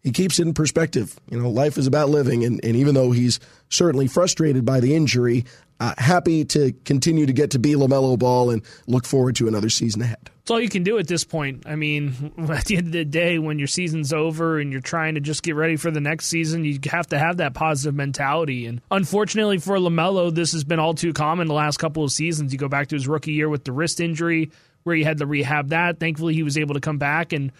he 0.05 0.13
keeps 0.13 0.39
it 0.39 0.47
in 0.47 0.55
perspective. 0.55 1.19
You 1.31 1.41
know, 1.41 1.51
life 1.51 1.79
is 1.79 1.87
about 1.87 2.11
living, 2.11 2.45
and, 2.45 2.63
and 2.63 2.77
even 2.77 2.95
though 2.95 3.11
he's 3.11 3.41
certainly 3.71 4.07
frustrated 4.07 4.65
by 4.65 4.79
the 4.81 4.95
injury, 4.95 5.47
uh, 5.81 5.95
happy 5.99 6.45
to 6.45 6.73
continue 6.85 7.27
to 7.27 7.33
get 7.33 7.51
to 7.53 7.59
be 7.59 7.73
LaMelo 7.73 8.19
Ball 8.19 8.51
and 8.51 8.63
look 8.87 9.07
forward 9.07 9.35
to 9.37 9.49
another 9.49 9.71
season 9.71 10.03
ahead. 10.03 10.31
It's 10.43 10.51
all 10.51 10.61
you 10.61 10.69
can 10.69 10.83
do 10.83 10.99
at 10.99 11.09
this 11.09 11.25
point. 11.25 11.65
I 11.67 11.75
mean, 11.75 12.33
at 12.51 12.67
the 12.67 12.77
end 12.77 12.89
of 12.89 12.93
the 12.93 13.05
day, 13.07 13.39
when 13.39 13.59
your 13.59 13.67
season's 13.67 14.13
over 14.13 14.59
and 14.61 14.71
you're 14.71 14.83
trying 14.83 15.15
to 15.15 15.21
just 15.21 15.43
get 15.43 15.57
ready 15.57 15.77
for 15.77 15.91
the 15.91 16.03
next 16.03 16.27
season, 16.27 16.65
you 16.65 16.79
have 16.91 17.07
to 17.09 17.19
have 17.19 17.39
that 17.39 17.55
positive 17.55 17.95
mentality. 17.95 18.67
And 18.67 18.83
unfortunately 18.91 19.57
for 19.57 19.79
LaMelo, 19.79 20.33
this 20.35 20.53
has 20.53 20.65
been 20.65 20.79
all 20.79 20.93
too 20.93 21.15
common 21.15 21.49
the 21.49 21.55
last 21.55 21.79
couple 21.79 22.05
of 22.05 22.13
seasons. 22.13 22.53
You 22.53 22.59
go 22.59 22.69
back 22.69 22.89
to 22.89 22.95
his 22.95 23.09
rookie 23.09 23.33
year 23.33 23.49
with 23.49 23.65
the 23.65 23.73
wrist 23.73 24.01
injury, 24.01 24.51
where 24.83 24.95
he 24.95 25.03
had 25.03 25.17
to 25.19 25.27
rehab 25.27 25.71
that. 25.71 25.99
Thankfully, 25.99 26.35
he 26.35 26.43
was 26.43 26.59
able 26.59 26.75
to 26.75 26.81
come 26.81 26.99
back 26.99 27.33
and 27.33 27.51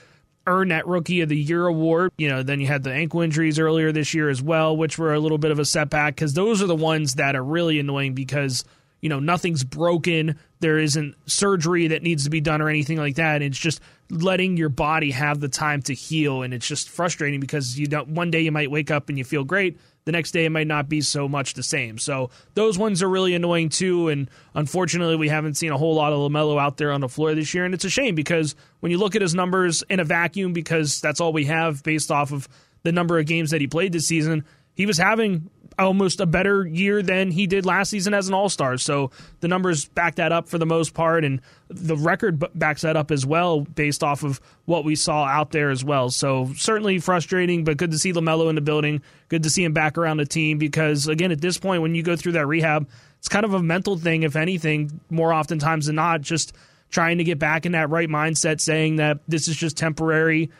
earn 0.47 0.69
that 0.69 0.87
Rookie 0.87 1.21
of 1.21 1.29
the 1.29 1.39
Year 1.39 1.67
award. 1.67 2.13
You 2.19 2.29
know, 2.29 2.43
then 2.43 2.61
you 2.61 2.67
had 2.67 2.83
the 2.83 2.93
ankle 2.93 3.21
injuries 3.21 3.59
earlier 3.59 3.93
this 3.93 4.15
year 4.15 4.29
as 4.29 4.43
well, 4.43 4.77
which 4.77 4.99
were 4.99 5.15
a 5.15 5.21
little 5.21 5.39
bit 5.39 5.51
of 5.51 5.59
a 5.59 5.65
setback 5.65 6.15
because 6.15 6.35
those 6.35 6.63
are 6.63 6.67
the 6.67 6.75
ones 6.75 7.15
that 7.15 7.37
are 7.37 7.45
really 7.45 7.79
annoying 7.79 8.15
because 8.15 8.65
you 9.05 9.11
know, 9.11 9.21
nothing's 9.21 9.65
broken. 9.65 10.39
There 10.61 10.79
isn't 10.79 11.15
surgery 11.27 11.89
that 11.89 12.03
needs 12.03 12.25
to 12.25 12.31
be 12.31 12.41
done 12.41 12.63
or 12.63 12.71
anything 12.71 12.97
like 12.97 13.17
that. 13.17 13.43
It's 13.43 13.59
just 13.59 13.83
letting 14.09 14.57
your 14.57 14.71
body 14.71 15.11
have 15.11 15.41
the 15.41 15.49
time 15.51 15.83
to 15.83 15.95
heal. 15.95 16.41
And 16.41 16.55
it's 16.55 16.67
just 16.67 16.89
frustrating 16.89 17.39
because 17.39 17.79
you 17.79 17.87
don't, 17.87 18.09
one 18.09 18.31
day 18.31 18.41
you 18.41 18.51
might 18.51 18.71
wake 18.71 18.91
up 18.91 19.11
and 19.11 19.19
you 19.19 19.25
feel 19.25 19.45
great. 19.45 19.79
The 20.07 20.13
next 20.13 20.33
day 20.33 20.45
it 20.45 20.51
might 20.51 20.67
not 20.67 20.89
be 20.89 21.01
so 21.01 21.29
much 21.29 21.55
the 21.55 21.63
same. 21.63 21.97
So 21.97 22.31
those 22.53 22.77
ones 22.77 23.03
are 23.03 23.09
really 23.09 23.35
annoying 23.35 23.71
too. 23.71 24.09
And 24.09 24.29
unfortunately, 24.55 25.17
we 25.17 25.29
haven't 25.29 25.55
seen 25.55 25.73
a 25.73 25.79
whole 25.79 25.95
lot 25.95 26.13
of 26.13 26.19
LaMelo 26.19 26.61
out 26.61 26.77
there 26.77 26.93
on 26.93 27.01
the 27.01 27.09
floor 27.09 27.35
this 27.35 27.55
year. 27.55 27.65
And 27.65 27.73
it's 27.73 27.87
a 27.87 27.91
shame 27.91 28.15
because 28.15 28.55
when 28.81 28.93
you 28.93 28.99
look 28.99 29.17
at 29.17 29.23
his 29.23 29.35
numbers 29.35 29.83
in 29.89 30.01
a 30.01 30.05
vacuum, 30.05 30.53
because 30.53 31.01
that's 31.01 31.21
all 31.21 31.33
we 31.33 31.47
have 31.47 31.83
based 31.83 32.11
off 32.11 32.33
of 32.33 32.49
the 32.83 32.93
number 32.93 33.19
of 33.19 33.25
games 33.25 33.51
that 33.51 33.63
he 33.63 33.67
played 33.67 33.93
this 33.93 34.07
season, 34.07 34.45
he 34.75 34.85
was 34.85 34.99
having 34.99 35.49
almost 35.79 36.21
a 36.21 36.27
better 36.27 36.67
year 36.67 37.03
than 37.03 37.31
he 37.31 37.47
did 37.47 37.67
last 37.67 37.91
season 37.91 38.15
as 38.15 38.29
an 38.29 38.35
All 38.35 38.49
Star. 38.49 38.79
So 38.79 39.11
the 39.41 39.49
numbers 39.49 39.87
back 39.87 40.17
that 40.17 40.33
up 40.33 40.49
for 40.49 40.59
the 40.59 40.67
most 40.67 40.95
part, 40.95 41.25
and 41.25 41.41
the 41.69 41.97
record 41.97 42.45
backs 42.55 42.83
that 42.83 42.97
up 42.97 43.11
as 43.11 43.27
well, 43.27 43.61
based 43.61 44.03
off 44.03 44.23
of 44.23 44.41
what 44.65 44.85
we 44.85 44.97
saw 44.97 45.25
out 45.25 45.51
there 45.51 45.71
as 45.71 45.85
well. 45.85 46.11
So 46.11 46.53
certainly 46.57 46.99
frustrating, 46.99 47.65
but 47.65 47.77
good 47.77 47.91
to 47.91 47.99
see 47.99 48.13
LaMelo 48.13 48.49
in 48.49 48.55
the 48.55 48.61
building. 48.61 49.03
Good 49.29 49.43
to 49.43 49.51
see 49.51 49.65
him 49.65 49.73
back 49.73 49.99
around 49.99 50.19
the 50.19 50.27
team 50.27 50.59
because 50.59 51.09
again, 51.09 51.33
at 51.33 51.41
this 51.41 51.59
point, 51.59 51.83
when 51.83 51.95
you 51.95 52.03
go 52.03 52.17
through 52.17 52.33
that 52.33 52.47
rehab, 52.47 52.89
it's 53.19 53.29
kind 53.29 53.45
of 53.45 53.55
a 53.55 53.63
mental 53.63 53.97
thing, 53.97 54.23
if 54.23 54.37
anything, 54.37 55.01
more 55.11 55.33
oftentimes 55.33 55.87
than 55.87 55.97
not. 55.97 56.21
Just 56.21 56.55
trying 56.91 57.19
to 57.19 57.25
get 57.25 57.39
back 57.39 57.67
in 57.67 57.73
that 57.73 57.91
right 57.91 58.09
mindset, 58.09 58.61
saying 58.61 58.97
that 58.97 59.19
this 59.27 59.49
is 59.49 59.57
just 59.57 59.77
temporary 59.77 60.51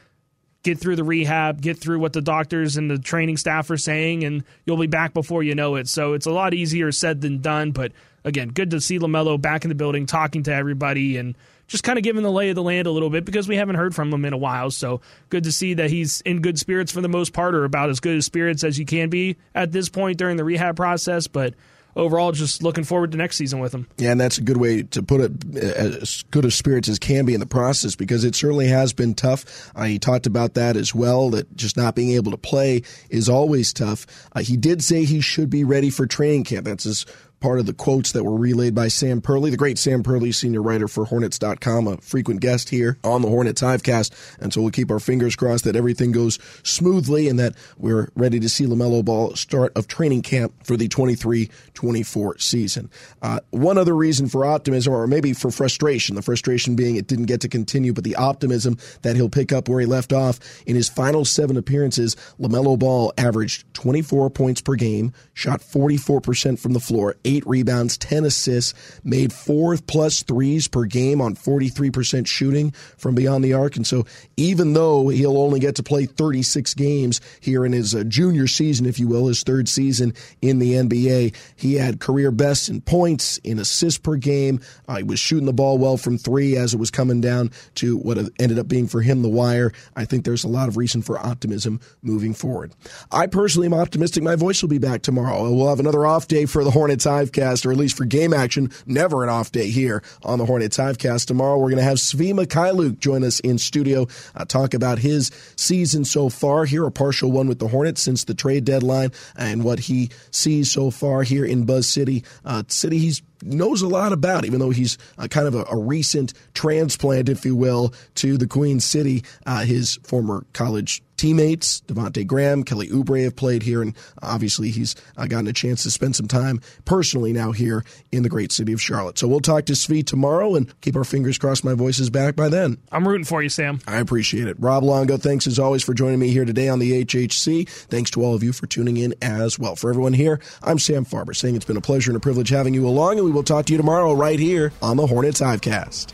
get 0.65 0.79
through 0.79 0.97
the 0.97 1.05
rehab, 1.05 1.61
get 1.61 1.79
through 1.79 2.01
what 2.01 2.13
the 2.13 2.21
doctors 2.21 2.77
and 2.77 2.91
the 2.91 2.99
training 2.99 3.37
staff 3.37 3.71
are 3.71 3.77
saying, 3.77 4.25
and 4.25 4.43
you'll 4.65 4.79
be 4.79 4.89
back 4.89 5.15
before 5.15 5.43
you 5.43 5.55
know 5.55 5.77
it. 5.77 5.87
So 5.87 6.15
it's 6.15 6.27
a 6.27 6.33
lot 6.33 6.55
easier 6.55 6.91
said 6.91 7.21
than 7.21 7.41
done. 7.41 7.71
But 7.71 7.93
again, 8.25 8.49
good 8.49 8.71
to 8.71 8.81
see 8.81 8.99
LaMelo 8.99 9.41
back 9.41 9.65
in 9.65 9.69
the 9.69 9.75
building, 9.75 10.07
talking 10.07 10.43
to 10.45 10.53
everybody, 10.53 11.19
and 11.19 11.37
just 11.67 11.85
kind 11.85 11.99
of 11.99 12.03
giving 12.03 12.23
the 12.23 12.31
lay 12.31 12.49
of 12.49 12.57
the 12.57 12.63
land 12.63 12.87
a 12.87 12.91
little 12.91 13.11
bit 13.11 13.25
because 13.25 13.47
we 13.47 13.57
haven't 13.57 13.77
heard 13.77 13.95
from 13.95 14.13
him 14.13 14.25
in 14.25 14.33
a 14.33 14.39
while. 14.39 14.71
So 14.71 15.01
good 15.29 15.45
to 15.45 15.53
see 15.53 15.75
that 15.75 15.91
he's 15.91 16.21
in 16.23 16.41
good 16.43 16.59
spirits 16.59 16.91
for 16.91 17.01
the 17.01 17.09
most 17.09 17.33
part, 17.33 17.55
or 17.55 17.65
about 17.65 17.91
as 17.91 18.01
good 18.01 18.17
as 18.17 18.27
spirits 18.27 18.65
as 18.65 18.79
you 18.79 18.87
can 18.87 19.11
be 19.11 19.37
at 19.55 19.71
this 19.71 19.89
point 19.89 20.19
during 20.19 20.37
the 20.37 20.45
rehab 20.45 20.77
process. 20.77 21.27
But 21.27 21.55
overall, 21.97 22.33
just 22.33 22.63
looking 22.63 22.85
forward 22.85 23.13
to 23.13 23.19
next 23.19 23.37
season 23.37 23.61
with 23.61 23.75
him. 23.75 23.89
Yeah, 23.97 24.13
and 24.13 24.21
that's 24.21 24.39
a 24.39 24.43
good 24.43 24.57
way 24.57 24.83
to 24.83 25.03
put 25.03 25.21
it, 25.21 25.57
as 25.57 26.25
good 26.31 26.45
of 26.45 26.53
spirits 26.53 26.89
as 26.89 26.99
can 26.99 27.25
be 27.25 27.35
in 27.35 27.41
the 27.41 27.47
process 27.47 27.95
because 27.97 28.25
it 28.25 28.35
certainly 28.35 28.69
has 28.69 28.93
been 28.93 29.15
tough. 29.15 29.71
Uh, 29.75 29.85
he 29.85 29.99
talked 29.99 30.27
about 30.27 30.55
that 30.55 30.77
as 30.77 30.95
well, 30.95 31.31
that 31.31 31.55
just 31.57 31.77
not 31.77 31.95
being 31.95 32.11
able 32.11 32.31
to 32.31 32.39
play 32.39 32.83
is 33.11 33.29
always 33.29 33.73
tough. 33.73 34.07
Uh, 34.33 34.41
he 34.41 34.57
did 34.57 34.83
say 34.83 35.05
he 35.05 35.21
should 35.21 35.51
be 35.51 35.65
ready 35.65 35.91
for 35.91 36.07
training 36.07 36.45
camp. 36.45 36.65
That's 36.65 36.85
his 36.85 37.07
part 37.45 37.61
of 37.61 37.67
the 37.67 37.75
quotes 37.75 38.13
that 38.13 38.25
were 38.25 38.35
relayed 38.35 38.75
by 38.75 38.89
Sam 38.89 39.21
Perley, 39.21 39.51
the 39.51 39.59
great 39.59 39.77
Sam 39.77 40.03
Perley, 40.03 40.33
senior 40.33 40.63
writer 40.63 40.89
for 40.89 41.05
Hornets.com, 41.05 41.87
a 41.87 41.99
frequent 41.99 42.41
guest 42.41 42.71
here 42.71 42.97
on 43.05 43.21
the 43.21 43.29
Hornets 43.29 43.61
Hivecast. 43.61 44.39
And 44.41 44.51
so 44.51 44.63
we'll 44.63 44.71
keep 44.71 44.91
our 44.91 44.99
fingers 44.99 45.37
crossed 45.37 45.65
that 45.65 45.77
everything 45.77 46.11
goes 46.11 46.39
smoothly 46.63 47.29
and 47.29 47.39
that 47.39 47.55
we're 47.77 48.09
ready 48.15 48.41
to 48.41 48.49
see 48.49 48.65
LaMelo 48.65 49.05
Ball 49.05 49.37
start 49.37 49.77
of 49.77 49.89
training 49.89 50.23
camp 50.23 50.55
for 50.65 50.79
the 50.79 50.89
23 50.89 51.51
24 51.75 52.39
season. 52.39 52.91
Uh, 53.21 53.41
one 53.51 53.77
other 53.77 53.95
reason 53.95 54.27
for 54.27 54.47
optimism, 54.47 54.95
or 54.95 55.07
maybe 55.07 55.35
for 55.35 55.51
frustration, 55.51 56.15
the 56.15 56.23
frustration 56.23 56.77
being 56.77 56.97
it 56.97 57.09
didn't 57.09 57.27
get 57.27 57.43
to 57.43 57.49
continue, 57.51 57.93
but 57.93 58.05
the 58.05 58.17
optimism 58.17 58.79
that 59.03 59.17
he'll 59.17 59.29
pick 59.29 59.53
up 59.53 59.69
where 59.69 59.81
he 59.81 59.87
left 59.87 60.15
off 60.15 60.41
in 60.65 60.77
his 60.77 60.89
final 60.89 61.27
seven 61.27 61.59
appearances, 61.59 62.17
LaMelo 62.41 62.79
Ball 62.79 63.13
averaged 63.19 63.67
24 63.75 64.31
points 64.31 64.63
per 64.63 64.77
game, 64.77 65.13
shot 65.35 65.61
44% 65.61 66.59
from 66.59 66.73
the 66.73 66.81
floor, 66.81 67.17
eight 67.35 67.47
rebounds, 67.47 67.97
10 67.99 68.25
assists, 68.25 68.75
made 69.03 69.33
four 69.33 69.77
plus 69.77 70.23
threes 70.23 70.69
per 70.69 70.85
game 70.85 71.21
on 71.21 71.35
43% 71.35 72.27
shooting 72.27 72.71
from 72.97 73.15
beyond 73.15 73.45
the 73.45 73.53
arc. 73.53 73.77
And 73.77 73.87
so 73.87 74.07
even 74.37 74.73
though 74.73 75.09
he'll 75.09 75.39
only 75.39 75.61
get 75.61 75.77
to 75.77 75.83
play 75.83 76.07
36 76.07 76.75
games 76.75 77.21
here 77.41 77.65
in 77.65 77.73
his 77.73 77.95
uh, 77.95 78.05
junior 78.05 78.47
season, 78.47 78.87
if 78.87 78.99
you 78.99 79.09
will, 79.09 79.27
his 79.27 79.43
third 79.43 79.69
season 79.69 80.15
in 80.43 80.59
the 80.59 80.75
NBA, 80.75 81.35
he 81.57 81.75
had 81.75 82.01
career 82.01 82.31
bests 82.31 82.69
in 82.69 82.81
points, 82.81 83.39
in 83.39 83.59
assists 83.59 83.99
per 83.99 84.17
game. 84.17 84.61
Uh, 84.89 84.97
he 84.97 85.03
was 85.03 85.19
shooting 85.19 85.47
the 85.47 85.53
ball 85.53 85.79
well 85.79 85.97
from 85.97 86.19
three 86.19 86.57
as 86.57 86.75
it 86.75 86.79
was 86.79 86.91
coming 86.91 87.21
down 87.21 87.51
to 87.77 87.97
what 87.99 88.19
ended 88.39 88.59
up 88.59 88.69
being 88.69 88.87
for 88.87 89.01
him 89.01 89.23
the 89.23 89.29
wire. 89.29 89.73
I 89.97 90.05
think 90.05 90.25
there's 90.25 90.45
a 90.45 90.49
lot 90.49 90.69
of 90.69 90.77
reason 90.77 91.03
for 91.03 91.19
optimism 91.19 91.81
moving 92.03 92.35
forward. 92.35 92.73
I 93.11 93.27
personally 93.27 93.67
am 93.67 93.75
optimistic 93.75 94.23
my 94.23 94.37
voice 94.37 94.63
will 94.63 94.69
be 94.69 94.79
back 94.79 95.03
tomorrow. 95.03 95.51
We'll 95.51 95.69
have 95.69 95.81
another 95.81 96.07
off 96.07 96.29
day 96.29 96.47
for 96.47 96.65
the 96.65 96.71
Hornets 96.71 97.07
Hivecast, 97.25 97.67
or 97.67 97.73
at 97.73 97.77
least 97.77 97.97
for 97.97 98.05
game 98.05 98.33
action. 98.33 98.71
Never 98.87 99.23
an 99.23 99.29
off 99.29 99.53
day 99.53 99.71
here 99.71 100.03
on 100.23 100.39
the 100.39 100.47
Hornets 100.47 100.77
Hivecast. 100.77 101.27
Tomorrow 101.27 101.59
we're 101.59 101.71
going 101.71 101.79
to 101.79 101.83
have 101.83 101.99
Svi 101.99 102.33
Mykhailiuk 102.33 102.99
join 102.99 103.25
us 103.25 103.41
in 103.41 103.59
studio, 103.59 104.07
uh, 104.35 104.45
talk 104.45 104.75
about 104.75 104.99
his 104.99 105.31
season 105.57 106.05
so 106.05 106.29
far 106.29 106.65
here, 106.65 106.85
a 106.85 106.91
partial 106.91 107.33
one 107.33 107.49
with 107.49 107.59
the 107.59 107.69
Hornets 107.69 108.01
since 108.01 108.25
the 108.25 108.35
trade 108.35 108.65
deadline, 108.65 109.13
and 109.37 109.65
what 109.65 109.79
he 109.79 110.11
sees 110.31 110.71
so 110.71 110.91
far 110.91 111.23
here 111.23 111.45
in 111.45 111.65
Buzz 111.65 111.89
City. 111.89 112.25
Uh, 112.45 112.63
city 112.69 112.99
he's 112.99 113.23
knows 113.45 113.83
a 113.83 113.89
lot 113.89 114.13
about, 114.13 114.45
even 114.45 114.61
though 114.61 114.71
he's 114.71 114.99
uh, 115.19 115.29
kind 115.29 115.47
of 115.47 115.55
a, 115.55 115.65
a, 115.71 115.77
recent 115.77 116.33
transplant, 116.55 117.29
if 117.29 117.45
you 117.45 117.55
will, 117.55 117.93
to 118.17 118.37
the 118.39 118.47
Queen 118.47 118.81
City. 118.81 119.23
Uh, 119.47 119.65
his 119.65 119.99
former 120.03 120.45
college 120.53 121.03
teammates, 121.17 121.81
Devonte 121.83 122.27
Graham, 122.27 122.65
Kelly 122.65 122.89
Oubre 122.89 123.25
have 123.25 123.37
played 123.37 123.63
here, 123.63 123.83
and 123.83 123.95
obviously 124.23 124.71
he's 124.71 124.95
uh, 125.17 125.27
gotten 125.27 125.47
a 125.47 125.53
chance 125.53 125.83
to 125.85 125.91
spend 125.91 126.17
some 126.17 126.29
time 126.29 126.61
personally 126.85 127.33
now 127.33 127.53
here 127.53 127.85
in 128.13 128.23
the 128.23 128.29
great 128.29 128.53
city 128.53 128.73
of 128.73 128.81
Charlotte. 128.81 129.19
So 129.19 129.29
we'll 129.29 129.41
talk 129.41 129.67
to 129.67 129.73
Svi 129.75 130.05
tomorrow 130.05 130.55
and 130.55 130.73
keep 130.81 130.97
our 130.97 131.05
fingers 131.05 131.39
crossed 131.39 131.65
my 131.65 131.75
voice 131.75 131.99
is 131.99 132.11
back 132.11 132.37
by 132.37 132.49
then. 132.49 132.79
I'm 132.91 133.07
rooting 133.07 133.25
for 133.25 133.43
you, 133.43 133.49
Sam. 133.49 133.81
I 133.87 133.99
appreciate 133.99 134.49
it. 134.49 134.57
Rob 134.59 134.83
Longo, 134.83 135.17
thanks 135.17 135.47
as 135.47 135.59
always 135.59 135.83
for 135.83 135.95
joining 135.95 136.19
me 136.19 136.29
here 136.29 136.45
today 136.45 136.69
on 136.69 136.79
the 136.79 137.05
HHC. 137.05 137.69
Thanks 137.69 138.11
to 138.13 138.23
all 138.23 138.35
of 138.35 138.43
you 138.43 138.53
for 138.53 138.67
tuning 138.67 138.97
in 138.97 139.15
as 139.23 139.59
well. 139.59 139.77
For 139.77 139.91
everyone 139.91 140.13
here, 140.13 140.41
I'm 140.63 140.79
Sam 140.79 141.05
Farber 141.05 141.35
saying 141.35 141.57
it's 141.57 141.65
been 141.65 141.77
a 141.77 141.83
pleasure 141.83 142.11
and 142.11 142.17
a 142.17 142.21
privilege 142.21 142.49
having 142.49 142.75
you 142.75 142.87
along, 142.87 143.19
and 143.19 143.25
we 143.25 143.33
will 143.35 143.43
talk 143.43 143.67
to 143.67 143.73
you 143.73 143.77
tomorrow 143.77 144.13
right 144.13 144.39
here 144.39 144.73
on 144.81 144.97
the 144.97 145.07
Hornets 145.07 145.41
Hivecast. 145.41 146.13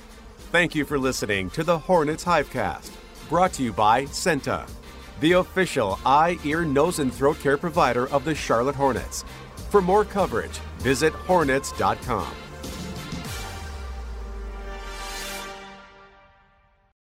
Thank 0.50 0.74
you 0.74 0.84
for 0.84 0.98
listening 0.98 1.50
to 1.50 1.62
the 1.62 1.78
Hornets 1.78 2.24
Hivecast, 2.24 2.90
brought 3.28 3.52
to 3.54 3.62
you 3.62 3.72
by 3.72 4.06
CEENTA, 4.06 4.68
the 5.20 5.32
official 5.32 5.98
eye, 6.04 6.38
ear, 6.44 6.64
nose, 6.64 6.98
and 6.98 7.12
throat 7.12 7.38
care 7.38 7.56
provider 7.56 8.08
of 8.08 8.24
the 8.24 8.34
Charlotte 8.34 8.74
Hornets. 8.74 9.24
For 9.68 9.80
more 9.80 10.04
coverage, 10.04 10.58
visit 10.78 11.12
hornets.com. 11.12 12.34